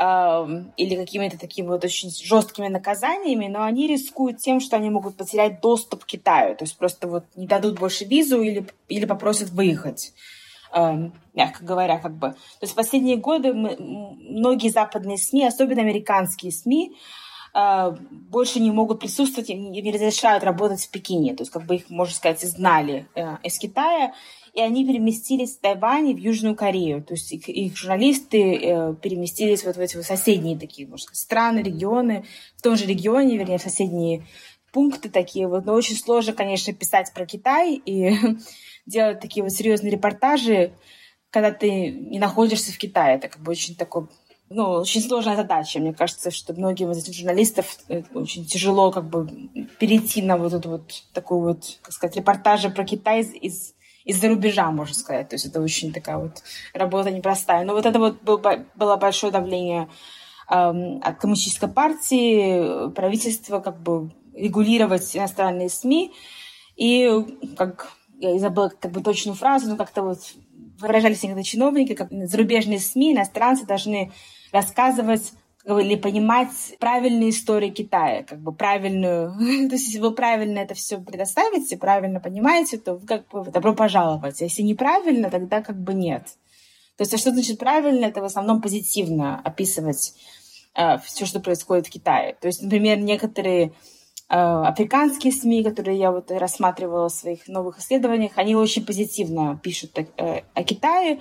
[0.00, 5.60] или какими-то такими вот очень жесткими наказаниями, но они рискуют тем, что они могут потерять
[5.60, 10.12] доступ к Китаю, то есть просто вот не дадут больше визу или, или попросят выехать
[11.34, 12.28] мягко говоря, как бы.
[12.30, 16.94] То есть в последние годы мы, многие западные СМИ, особенно американские СМИ,
[17.52, 21.34] а, больше не могут присутствовать и не разрешают работать в Пекине.
[21.34, 24.14] То есть, как бы их, можно сказать, изгнали э, из Китая,
[24.54, 27.02] и они переместились с Тайваня в Южную Корею.
[27.02, 31.22] То есть их, их журналисты э, переместились вот в эти вот соседние такие, можно сказать,
[31.22, 32.24] страны, регионы,
[32.56, 34.24] в том же регионе, вернее, в соседние
[34.72, 35.64] пункты такие вот.
[35.64, 38.16] Но очень сложно, конечно, писать про Китай и
[38.86, 40.72] делать такие вот серьезные репортажи,
[41.30, 43.16] когда ты не находишься в Китае.
[43.16, 44.08] Это как бы очень такой
[44.52, 45.78] ну, очень сложная задача.
[45.78, 49.28] Мне кажется, что многим из этих журналистов э, очень тяжело как бы
[49.78, 54.70] перейти на вот эту вот такую вот, как сказать, репортажи про Китай из, из-за рубежа,
[54.70, 55.28] можно сказать.
[55.28, 56.42] То есть это очень такая вот
[56.74, 57.64] работа непростая.
[57.64, 58.42] Но вот это вот был,
[58.74, 59.88] было большое давление
[60.50, 66.12] эм, от коммунистической партии, правительства как бы регулировать иностранные СМИ.
[66.76, 67.10] И
[67.56, 70.20] как я забыла как бы точную фразу, но как-то вот
[70.78, 74.12] выражались некоторые чиновники, как зарубежные СМИ, иностранцы должны
[74.52, 75.32] рассказывать
[75.64, 79.32] или понимать правильные истории Китая, как бы правильную.
[79.68, 83.74] то есть, если вы правильно это все предоставите, правильно понимаете, то вы как бы добро
[83.74, 84.40] пожаловать.
[84.40, 86.24] А если неправильно, тогда как бы нет.
[86.96, 88.06] То есть, а что значит правильно?
[88.06, 90.14] Это в основном позитивно описывать
[90.74, 92.36] э, все, что происходит в Китае.
[92.40, 93.72] То есть, например, некоторые
[94.28, 99.98] э, африканские СМИ, которые я вот рассматривала в своих новых исследованиях, они очень позитивно пишут
[99.98, 101.20] о, э, о Китае,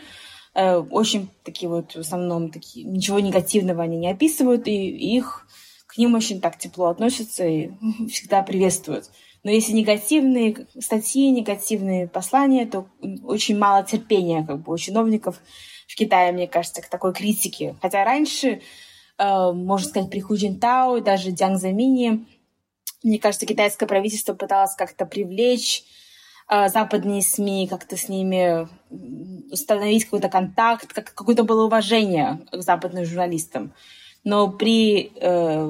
[0.53, 5.47] очень такие вот, в основном, такие, ничего негативного они не описывают, и, их
[5.87, 7.71] к ним очень так тепло относятся и
[8.09, 9.09] всегда приветствуют.
[9.43, 12.87] Но если негативные статьи, негативные послания, то
[13.23, 15.39] очень мало терпения как бы, у чиновников
[15.87, 17.75] в Китае, мне кажется, к такой критике.
[17.81, 18.61] Хотя раньше
[19.19, 22.25] э, можно сказать, при Ху Джинтао и даже Дзянг Замине.
[23.03, 25.85] Мне кажется, китайское правительство пыталось как-то привлечь э,
[26.49, 28.67] западные СМИ, как-то с ними
[29.51, 33.71] установить какой-то контакт, как, какое-то было уважение к западным журналистам.
[34.23, 35.63] Но при э,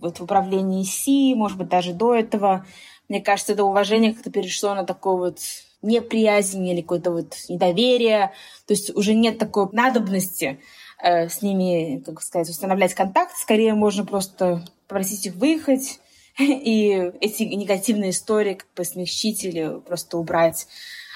[0.00, 2.66] вот, управлении Си, может быть, даже до этого,
[3.08, 5.38] мне кажется, это уважение как-то перешло на такое вот
[5.82, 8.32] неприязнь или какое-то вот недоверие.
[8.66, 10.60] То есть уже нет такой надобности
[11.02, 13.36] э, с ними, как сказать, устанавливать контакт.
[13.36, 16.00] Скорее можно просто попросить их выехать
[16.38, 20.66] и эти негативные истории как бы смягчить или просто убрать,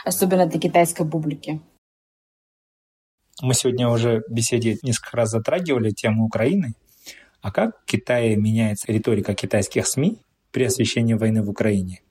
[0.05, 1.61] особенно для китайской публики.
[3.43, 6.75] Мы сегодня уже в беседе несколько раз затрагивали тему Украины.
[7.41, 10.19] А как в Китае меняется риторика китайских СМИ
[10.51, 12.03] при освещении войны в Украине?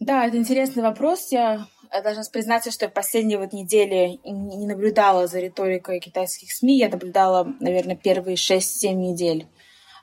[0.00, 1.30] Да, это интересный вопрос.
[1.30, 1.68] Я
[2.02, 6.78] должна признаться, что в последние вот недели не наблюдала за риторикой китайских СМИ.
[6.78, 9.46] Я наблюдала, наверное, первые 6-7 недель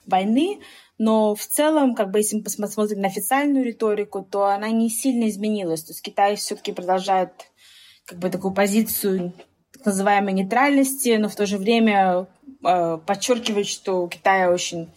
[0.05, 0.61] войны.
[1.03, 5.27] Но в целом, как бы, если мы посмотрим на официальную риторику, то она не сильно
[5.29, 5.83] изменилась.
[5.83, 7.31] То есть Китай все-таки продолжает
[8.05, 9.33] как бы такую позицию
[9.71, 12.27] так называемой нейтральности, но в то же время
[12.63, 14.89] э, подчеркивает, что у Китая очень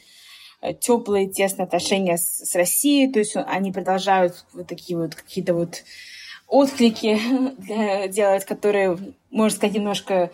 [0.66, 5.54] Э, теплые, тесные отношения с, с Россией, то есть они продолжают вот такие вот какие-то
[5.54, 5.84] вот
[6.46, 7.20] отклики
[8.08, 8.98] делать, которые,
[9.30, 10.32] можно сказать, немножко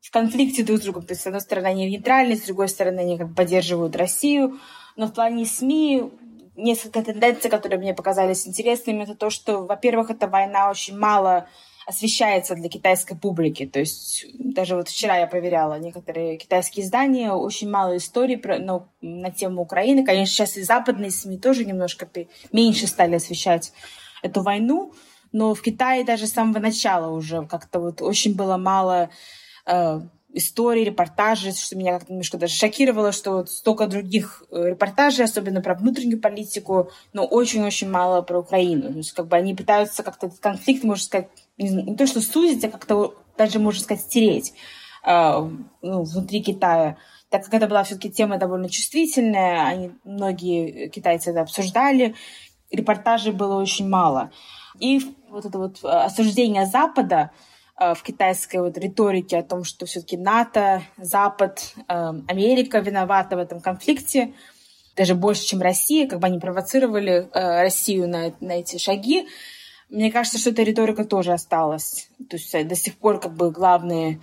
[0.00, 1.04] в конфликте друг с другом.
[1.04, 4.58] То есть, с одной стороны, они нейтральны, с другой стороны, они как бы поддерживают Россию.
[4.96, 6.10] Но в плане СМИ
[6.56, 11.46] несколько тенденций, которые мне показались интересными, это то, что, во-первых, эта война очень мало
[11.86, 13.66] освещается для китайской публики.
[13.66, 18.86] То есть даже вот вчера я проверяла некоторые китайские издания, очень мало историй про, ну,
[19.00, 20.04] на тему Украины.
[20.04, 22.08] Конечно, сейчас и западные СМИ тоже немножко
[22.52, 23.72] меньше стали освещать
[24.22, 24.92] эту войну,
[25.32, 29.10] но в Китае даже с самого начала уже как-то вот очень было мало
[29.66, 30.00] э,
[30.32, 35.60] историй, репортажей, что меня как-то немножко даже шокировало, что вот столько других э, репортажей, особенно
[35.60, 38.92] про внутреннюю политику, но очень-очень мало про Украину.
[38.92, 41.28] То есть как бы они пытаются как-то этот конфликт, можно сказать,
[41.58, 44.52] не, не то что сузить, а как-то даже, можно сказать, стереть
[45.04, 45.48] э,
[45.82, 46.96] ну, внутри Китая.
[47.28, 52.14] Так как это была все-таки тема довольно чувствительная, они, многие китайцы это обсуждали,
[52.70, 54.30] репортажей было очень мало.
[54.78, 60.16] И вот это вот осуждение Запада, Э, в китайской вот риторике о том, что все-таки
[60.16, 64.34] НАТО, Запад, э, Америка виновата в этом конфликте,
[64.96, 69.28] даже больше, чем Россия, как бы они провоцировали э, Россию на, на эти шаги.
[69.88, 72.10] Мне кажется, что эта риторика тоже осталась.
[72.28, 74.20] То есть до сих пор как бы главные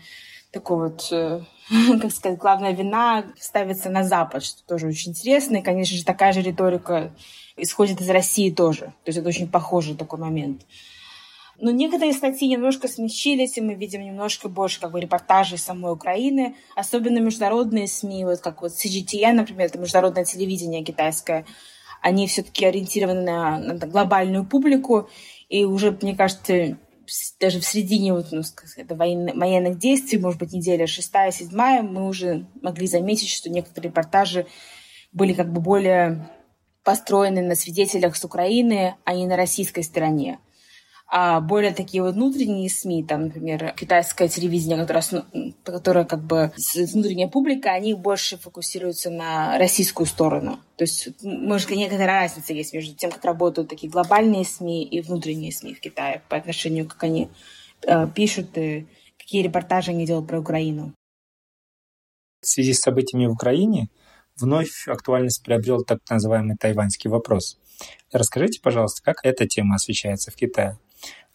[0.51, 1.07] такой вот,
[2.01, 5.57] как сказать, главная вина ставится на Запад, что тоже очень интересно.
[5.57, 7.11] И, конечно же, такая же риторика
[7.57, 8.85] исходит из России тоже.
[9.03, 10.61] То есть это очень похожий такой момент.
[11.59, 16.55] Но некоторые статьи немножко смягчились, и мы видим немножко больше как бы, репортажей самой Украины,
[16.75, 21.45] особенно международные СМИ, вот как вот CGTN, например, это международное телевидение китайское,
[22.01, 25.09] они все-таки ориентированы на, на глобальную публику,
[25.49, 26.77] и уже, мне кажется,
[27.39, 28.43] даже в середине вот, ну,
[28.75, 33.89] это военных, военных действий, может быть, неделя шестая, седьмая, мы уже могли заметить, что некоторые
[33.89, 34.45] репортажи
[35.11, 36.29] были как бы более
[36.83, 40.39] построены на свидетелях с Украины, а не на российской стороне.
[41.09, 45.23] А более такие вот внутренние СМИ, там, например, китайское телевидение, которое,
[45.63, 50.59] которое как бы внутренняя публика, они больше фокусируются на российскую сторону.
[50.75, 55.53] То есть, может, некоторая разница есть между тем, как работают такие глобальные СМИ и внутренние
[55.53, 57.29] СМИ в Китае по отношению, как они
[57.87, 58.85] э, пишут и
[59.17, 60.93] какие репортажи они делают про Украину.
[62.41, 63.87] В связи с событиями в Украине
[64.35, 67.57] вновь актуальность приобрел так называемый тайваньский вопрос.
[68.11, 70.77] Расскажите, пожалуйста, как эта тема освещается в Китае?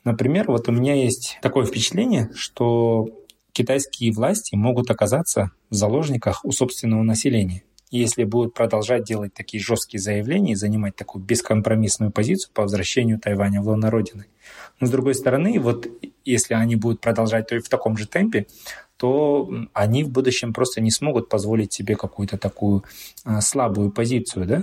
[0.04, 3.08] Например, вот у меня есть такое впечатление, что
[3.52, 7.62] китайские власти могут оказаться в заложниках у собственного населения.
[7.90, 13.60] если будут продолжать делать такие жесткие заявления и занимать такую бескомпромиссную позицию по возвращению Тайваня
[13.60, 14.24] в лоно Родины.
[14.80, 15.86] Но с другой стороны, вот
[16.24, 18.46] если они будут продолжать в таком же темпе,
[18.96, 22.82] то они в будущем просто не смогут позволить себе какую-то такую
[23.24, 24.62] а, слабую позицию, да?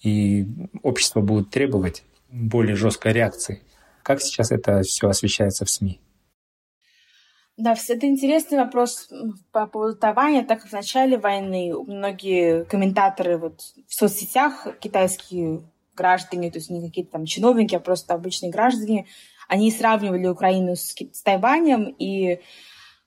[0.00, 0.46] И
[0.82, 3.62] общество будет требовать более жесткой реакции.
[4.04, 6.00] Как сейчас это все освещается в СМИ?
[7.56, 9.08] Да, это интересный вопрос
[9.50, 15.62] по поводу Тайваня, так как в начале войны многие комментаторы вот в соцсетях, китайские
[15.94, 19.06] граждане, то есть не какие-то там чиновники, а просто обычные граждане,
[19.48, 22.40] они сравнивали Украину с, с Тайванем, и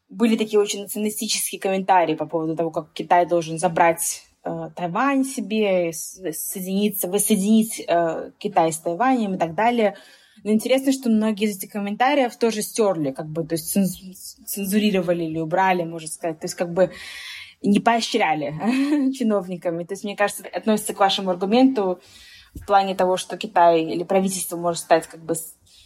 [0.09, 5.91] были такие очень националистические комментарии по поводу того, как Китай должен забрать э, Тайвань себе,
[5.93, 9.97] соединиться, воссоединить э, Китай с Тайванем и так далее.
[10.47, 13.73] Но интересно, что многие из этих комментариев тоже стерли, как бы, то есть
[14.47, 16.39] цензурировали или убрали, можно сказать.
[16.39, 16.93] То есть как бы
[17.61, 18.53] не поощряли
[19.11, 19.83] чиновниками.
[19.83, 21.99] То есть, мне кажется, относится к вашему аргументу
[22.53, 25.35] в плане того, что Китай или правительство может стать как бы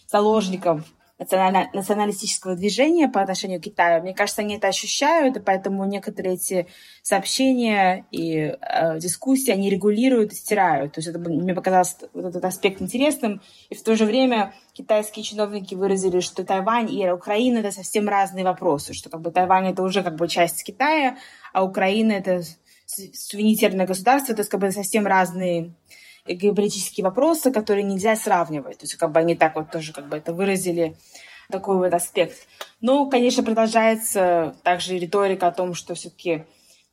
[0.07, 0.85] заложником
[1.21, 4.01] националистического движения по отношению к Китаю.
[4.01, 6.67] Мне кажется, они это ощущают, и поэтому некоторые эти
[7.03, 10.93] сообщения и э, дискуссии они регулируют и стирают.
[10.93, 13.41] То есть это мне показалось вот этот аспект интересным.
[13.69, 18.43] И в то же время китайские чиновники выразили, что Тайвань и Украина— это совсем разные
[18.43, 21.17] вопросы, что как бы Тайвань— это уже как бы часть Китая,
[21.53, 22.41] а Украина— это
[22.85, 25.73] суверенитетное государство, то есть как бы совсем разные
[26.33, 28.79] геополитические вопросы, которые нельзя сравнивать.
[28.79, 30.95] То есть как бы они так вот тоже как бы это выразили,
[31.51, 32.47] такой вот аспект.
[32.79, 36.45] Но, конечно, продолжается также риторика о том, что все-таки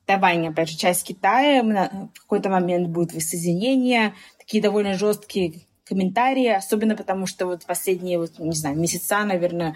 [0.05, 6.95] Тайвань, опять же, часть Китая, в какой-то момент будет воссоединение, такие довольно жесткие комментарии, особенно
[6.95, 9.75] потому что вот последние, вот, не знаю, месяца, наверное,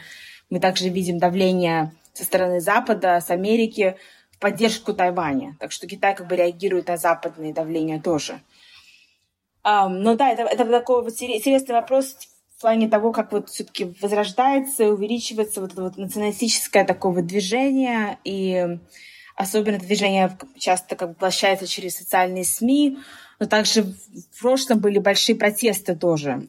[0.49, 3.95] мы также видим давление со стороны Запада, с Америки
[4.31, 5.55] в поддержку Тайваня.
[5.59, 8.41] Так что Китай как бы реагирует на западные давления тоже.
[9.65, 12.17] Um, ну да, это, это такой вот интересный вопрос
[12.57, 18.17] в плане того, как вот все-таки возрождается увеличивается вот это вот националистическое такое вот движение,
[18.25, 18.77] и
[19.35, 22.99] особенно движение часто как бы воплощается через социальные СМИ,
[23.39, 26.47] но также в прошлом были большие протесты тоже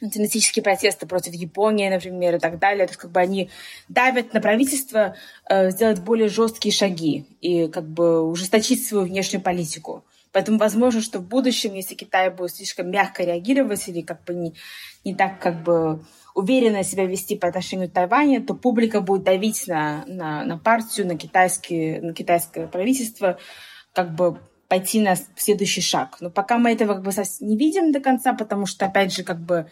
[0.00, 2.86] националистические протесты против Японии, например, и так далее.
[2.86, 3.50] То есть как бы они
[3.88, 5.16] давят на правительство
[5.48, 10.04] э, сделать более жесткие шаги и как бы ужесточить свою внешнюю политику.
[10.34, 14.54] Поэтому возможно, что в будущем, если Китай будет слишком мягко реагировать или как бы не,
[15.04, 16.04] не так как бы
[16.34, 21.06] уверенно себя вести по отношению к Тайваню, то публика будет давить на, на, на партию,
[21.06, 23.38] на, китайские, на китайское правительство,
[23.92, 26.16] как бы пойти на следующий шаг.
[26.18, 29.38] Но пока мы этого как бы не видим до конца, потому что, опять же, как
[29.38, 29.68] бы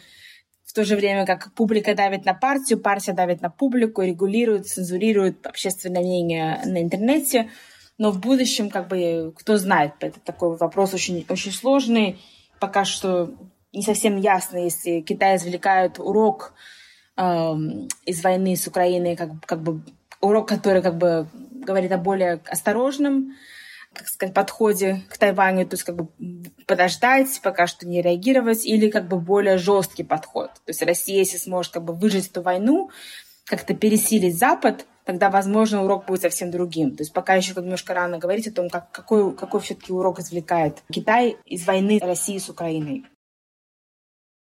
[0.65, 5.45] в то же время, как публика давит на партию, партия давит на публику, регулирует, цензурирует
[5.45, 7.51] общественное мнение на интернете–
[8.03, 12.21] но в будущем, как бы, кто знает, это такой вопрос очень, очень сложный,
[12.59, 13.31] пока что
[13.73, 16.53] не совсем ясно, если Китай извлекает урок
[17.17, 17.23] э,
[18.05, 19.83] из войны с Украиной, как, как бы
[20.21, 23.37] урок, который как бы говорит о более осторожном,
[23.93, 26.09] как сказать, подходе к Тайваню, то есть как бы
[26.67, 30.51] подождать, пока что не реагировать, или как бы более жесткий подход.
[30.55, 32.91] То есть Россия, если сможет как бы выжить эту войну,
[33.45, 36.97] как-то пересилить Запад, тогда, возможно, урок будет совсем другим.
[36.97, 40.83] То есть пока еще немножко рано говорить о том, как, какой, какой все-таки урок извлекает
[40.91, 43.05] Китай из войны России с Украиной.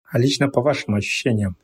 [0.10, 1.58] А лично по вашим ощущениям,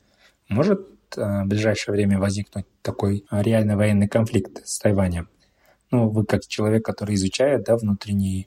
[0.48, 0.80] может
[1.16, 5.28] э, в ближайшее время возникнуть такой реальный военный конфликт с Тайванем?
[5.92, 8.46] Ну, вы как человек, который изучает да, внутреннюю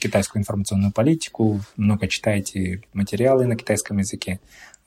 [0.00, 4.40] китайскую информационную политику, много читаете материалы на китайском языке.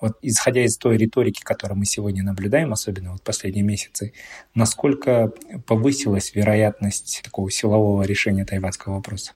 [0.06, 4.14] Вот исходя из той риторики, которую мы сегодня наблюдаем, особенно вот последние месяцы,
[4.54, 5.34] насколько
[5.66, 9.34] повысилась вероятность такого силового решения тайванского вопроса?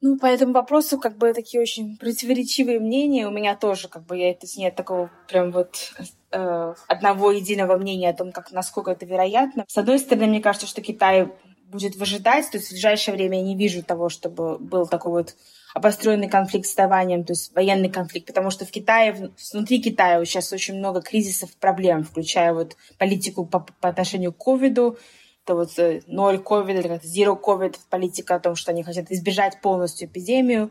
[0.00, 3.28] Ну, по этому вопросу как бы такие очень противоречивые мнения.
[3.28, 5.92] У меня тоже как бы я, это нет такого прям вот
[6.30, 9.66] э, одного единого мнения о том, как, насколько это вероятно.
[9.68, 11.28] С одной стороны, мне кажется, что Китай
[11.66, 15.36] будет выжидать, то есть в ближайшее время я не вижу того, чтобы был такой вот
[15.74, 20.52] обостренный конфликт с Тайванем, то есть военный конфликт, потому что в Китае, внутри Китая сейчас
[20.52, 24.98] очень много кризисов, проблем, включая вот политику по, по отношению к ковиду,
[25.44, 29.10] это вот э, ноль ковид, или как zero covid политика о том, что они хотят
[29.10, 30.70] избежать полностью эпидемию.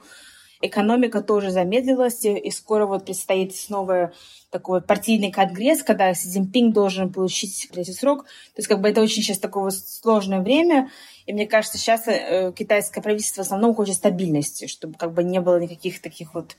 [0.62, 4.12] Экономика тоже замедлилась, и скоро вот предстоит снова
[4.50, 8.26] такой партийный конгресс, когда Си Цзиньпинь должен получить третий срок.
[8.26, 10.90] То есть как бы это очень сейчас такое сложное время,
[11.26, 15.40] и мне кажется, сейчас э, китайское правительство в основном хочет стабильности, чтобы как бы не
[15.40, 16.58] было никаких таких вот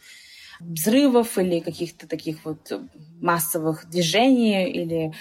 [0.61, 2.73] взрывов или каких-то таких вот
[3.21, 5.13] массовых движений или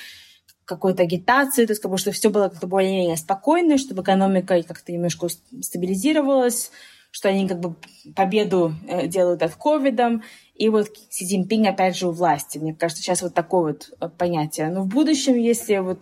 [0.65, 4.91] какой-то агитации, то есть как бы, чтобы все было как-то более-менее спокойно, чтобы экономика как-то
[4.91, 5.27] немножко
[5.61, 6.71] стабилизировалась,
[7.11, 7.75] что они как бы
[8.15, 10.21] победу э, делают от ковида,
[10.55, 12.57] и вот Си Цзиньпинь опять же у власти.
[12.57, 14.69] Мне кажется, сейчас вот такое вот э, понятие.
[14.69, 16.01] Но в будущем, если вот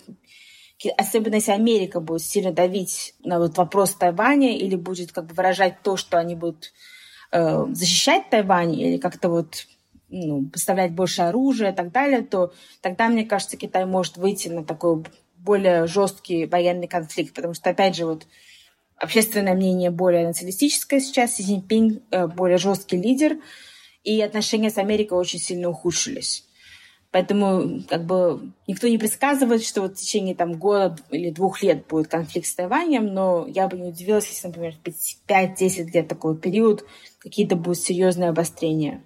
[0.98, 5.82] особенно если Америка будет сильно давить на вот вопрос Тайваня или будет как бы выражать
[5.82, 6.72] то, что они будут
[7.32, 9.66] э, защищать Тайвань или как-то вот
[10.10, 14.64] ну, поставлять больше оружия и так далее, то тогда, мне кажется, Китай может выйти на
[14.64, 15.04] такой
[15.38, 18.26] более жесткий военный конфликт, потому что, опять же, вот
[18.98, 23.38] общественное мнение более националистическое сейчас, Си Цзиньпинь э, более жесткий лидер,
[24.04, 26.48] и отношения с Америкой очень сильно ухудшились.
[27.12, 31.88] Поэтому как бы никто не предсказывает, что вот в течение там, года или двух лет
[31.88, 36.38] будет конфликт с Тайванем, но я бы не удивилась, если, например, в 5-10 лет такой
[36.38, 36.86] период
[37.20, 39.04] какие-то будут серьезные обострения.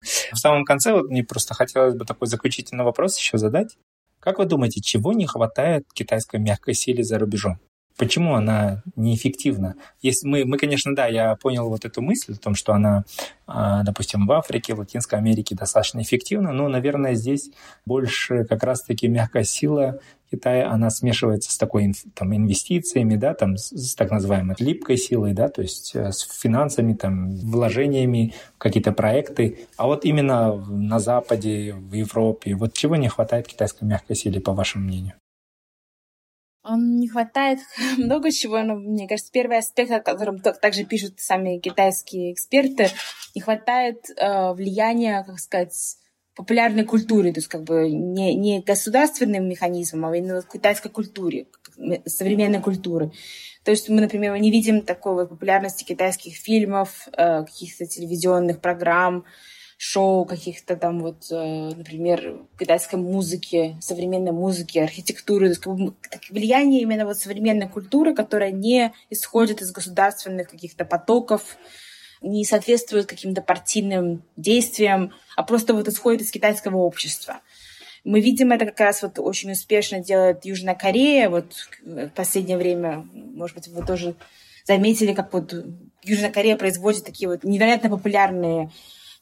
[0.00, 3.76] В самом конце вот мне просто хотелось бы такой заключительный вопрос еще задать.
[4.18, 7.58] Как вы думаете, чего не хватает китайской мягкой силе за рубежом?
[7.96, 9.76] Почему она неэффективна?
[10.02, 13.04] Если мы, мы, конечно, да, я понял вот эту мысль о том, что она,
[13.46, 17.50] а, допустим, в Африке, в Латинской Америке достаточно эффективна, но, наверное, здесь
[17.86, 19.98] больше как раз-таки мягкая сила
[20.30, 25.48] Китая, она смешивается с такой там, инвестициями, да, там, с так называемой липкой силой, да,
[25.48, 29.66] то есть э, с финансами, там, вложениями в какие-то проекты.
[29.76, 34.52] А вот именно на Западе, в Европе, вот чего не хватает китайской мягкой силе, по
[34.52, 35.14] вашему мнению?
[36.74, 37.60] Не хватает
[37.98, 42.88] много чего, но мне кажется, первый аспект, о котором также пишут сами китайские эксперты,
[43.34, 45.98] не хватает э, влияния, как сказать,
[46.34, 51.46] популярной культуре, то есть как бы не, не государственным механизмом, а именно китайской культуре,
[52.04, 53.10] современной культуры.
[53.64, 59.24] То есть мы, например, не видим такой популярности китайских фильмов, э, каких-то телевизионных программ,
[59.76, 65.94] шоу каких-то там вот, э, например, китайской музыки, современной музыки, архитектуры, то есть как бы,
[66.30, 71.58] влияние именно вот современной культуры, которая не исходит из государственных каких-то потоков,
[72.22, 77.40] не соответствует каким-то партийным действиям, а просто вот исходит из китайского общества.
[78.02, 81.28] Мы видим это как раз вот очень успешно делает Южная Корея.
[81.28, 81.52] Вот
[81.82, 84.14] в последнее время, может быть, вы тоже
[84.64, 85.52] заметили, как вот
[86.02, 88.70] Южная Корея производит такие вот невероятно популярные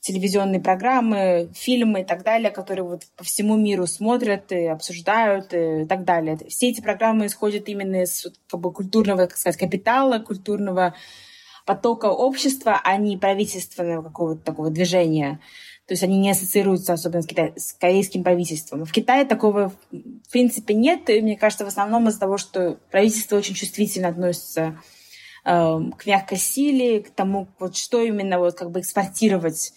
[0.05, 5.87] телевизионные программы, фильмы и так далее, которые вот по всему миру смотрят и обсуждают и
[5.87, 6.39] так далее.
[6.49, 10.95] Все эти программы исходят именно из как бы, культурного, как сказать, капитала, культурного
[11.65, 15.41] потока общества, а не правительственного какого-то такого движения.
[15.87, 18.85] То есть они не ассоциируются особенно с, китай, с корейским правительством.
[18.85, 23.37] В Китае такого в принципе нет, и мне кажется, в основном из-за того, что правительство
[23.37, 24.79] очень чувствительно относится
[25.47, 29.73] э, к мягкой силе, к тому, вот что именно вот как бы экспортировать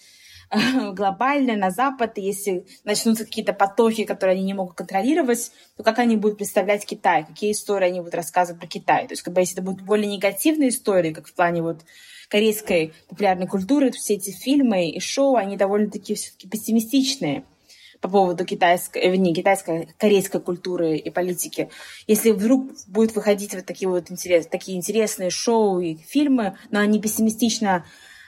[0.94, 6.00] глобально на Запад, и если начнутся какие-то потоки, которые они не могут контролировать, то как
[6.00, 9.08] они будут представлять Китай, какие истории они будут рассказывать про Китай.
[9.08, 11.82] То есть, как бы, если это будут более негативные истории, как в плане вот
[12.30, 17.44] корейской популярной культуры, то все эти фильмы и шоу, они довольно-таки все-таки пессимистичные
[18.00, 21.70] по поводу китайской, э, не китайской, корейской культуры и политики.
[22.06, 27.02] Если вдруг будет выходить вот такие вот интерес, такие интересные шоу и фильмы, но они
[27.02, 27.86] пессимистично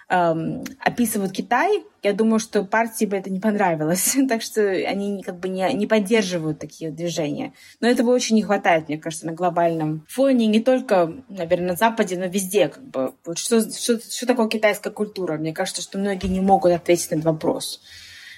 [0.09, 4.15] эм, описывают Китай, я думаю, что партии бы это не понравилось.
[4.29, 7.53] так что они как бы не, не поддерживают такие движения.
[7.79, 10.47] Но этого очень не хватает, мне кажется, на глобальном фоне.
[10.47, 12.69] Не только, наверное, на Западе, но везде.
[12.69, 13.13] Как бы.
[13.25, 15.37] вот что, что, что такое китайская культура?
[15.37, 17.81] Мне кажется, что многие не могут ответить на этот вопрос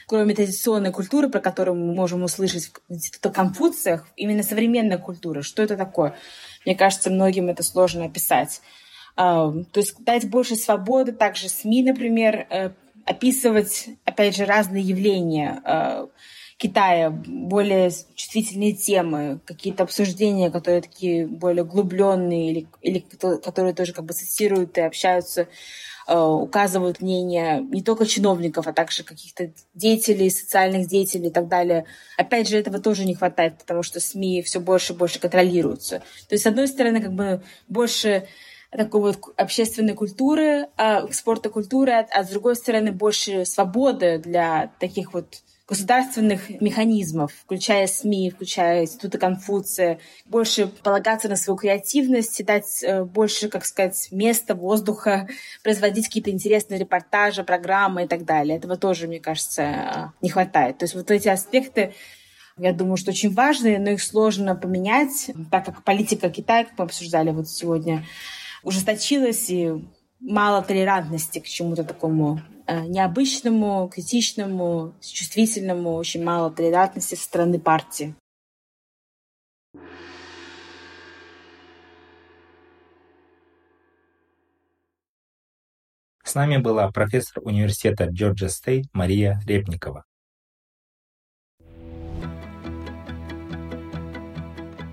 [0.08, 5.64] кроме традиционной культуры, про которую мы можем услышать в Институте Конфуциях, именно современная культура, что
[5.64, 6.16] это такое?
[6.66, 8.62] Мне кажется, многим это сложно описать.
[9.16, 12.72] То есть дать больше свободы, также СМИ, например, э,
[13.06, 16.08] описывать, опять же, разные явления э,
[16.62, 24.06] Китая, более чувствительные темы, какие-то обсуждения, которые такие более углубленные или, или которые тоже как
[24.06, 25.48] бы цитируют и общаются,
[26.08, 31.86] э, указывают мнение не только чиновников, а также каких-то деятелей, социальных деятелей и так далее.
[32.16, 36.04] Опять же, этого тоже не хватает, потому что СМИ все больше и больше контролируются.
[36.30, 38.28] То есть, с одной стороны, как бы больше
[38.72, 44.72] такой вот общественной культуры, а, экспорта культуры, а, а с другой стороны больше свободы для
[44.80, 52.84] таких вот государственных механизмов, включая СМИ, включая институты Конфуция, больше полагаться на свою креативность, дать
[52.84, 55.30] э, больше, как сказать, места, воздуха,
[55.64, 58.58] производить какие-то интересные репортажи, программы и так далее.
[58.58, 60.78] Этого тоже, мне кажется, не хватает.
[60.78, 61.94] То есть вот эти аспекты
[62.58, 66.86] я думаю, что очень важные, но их сложно поменять, так как политика Китая, как мы
[66.86, 68.06] обсуждали вот сегодня,
[68.64, 69.72] ужесточилась и
[70.20, 78.16] мало толерантности к чему-то такому э, необычному, критичному, чувствительному, очень мало толерантности со стороны партии.
[86.24, 90.06] С нами была профессор университета Georgia State Мария Репникова.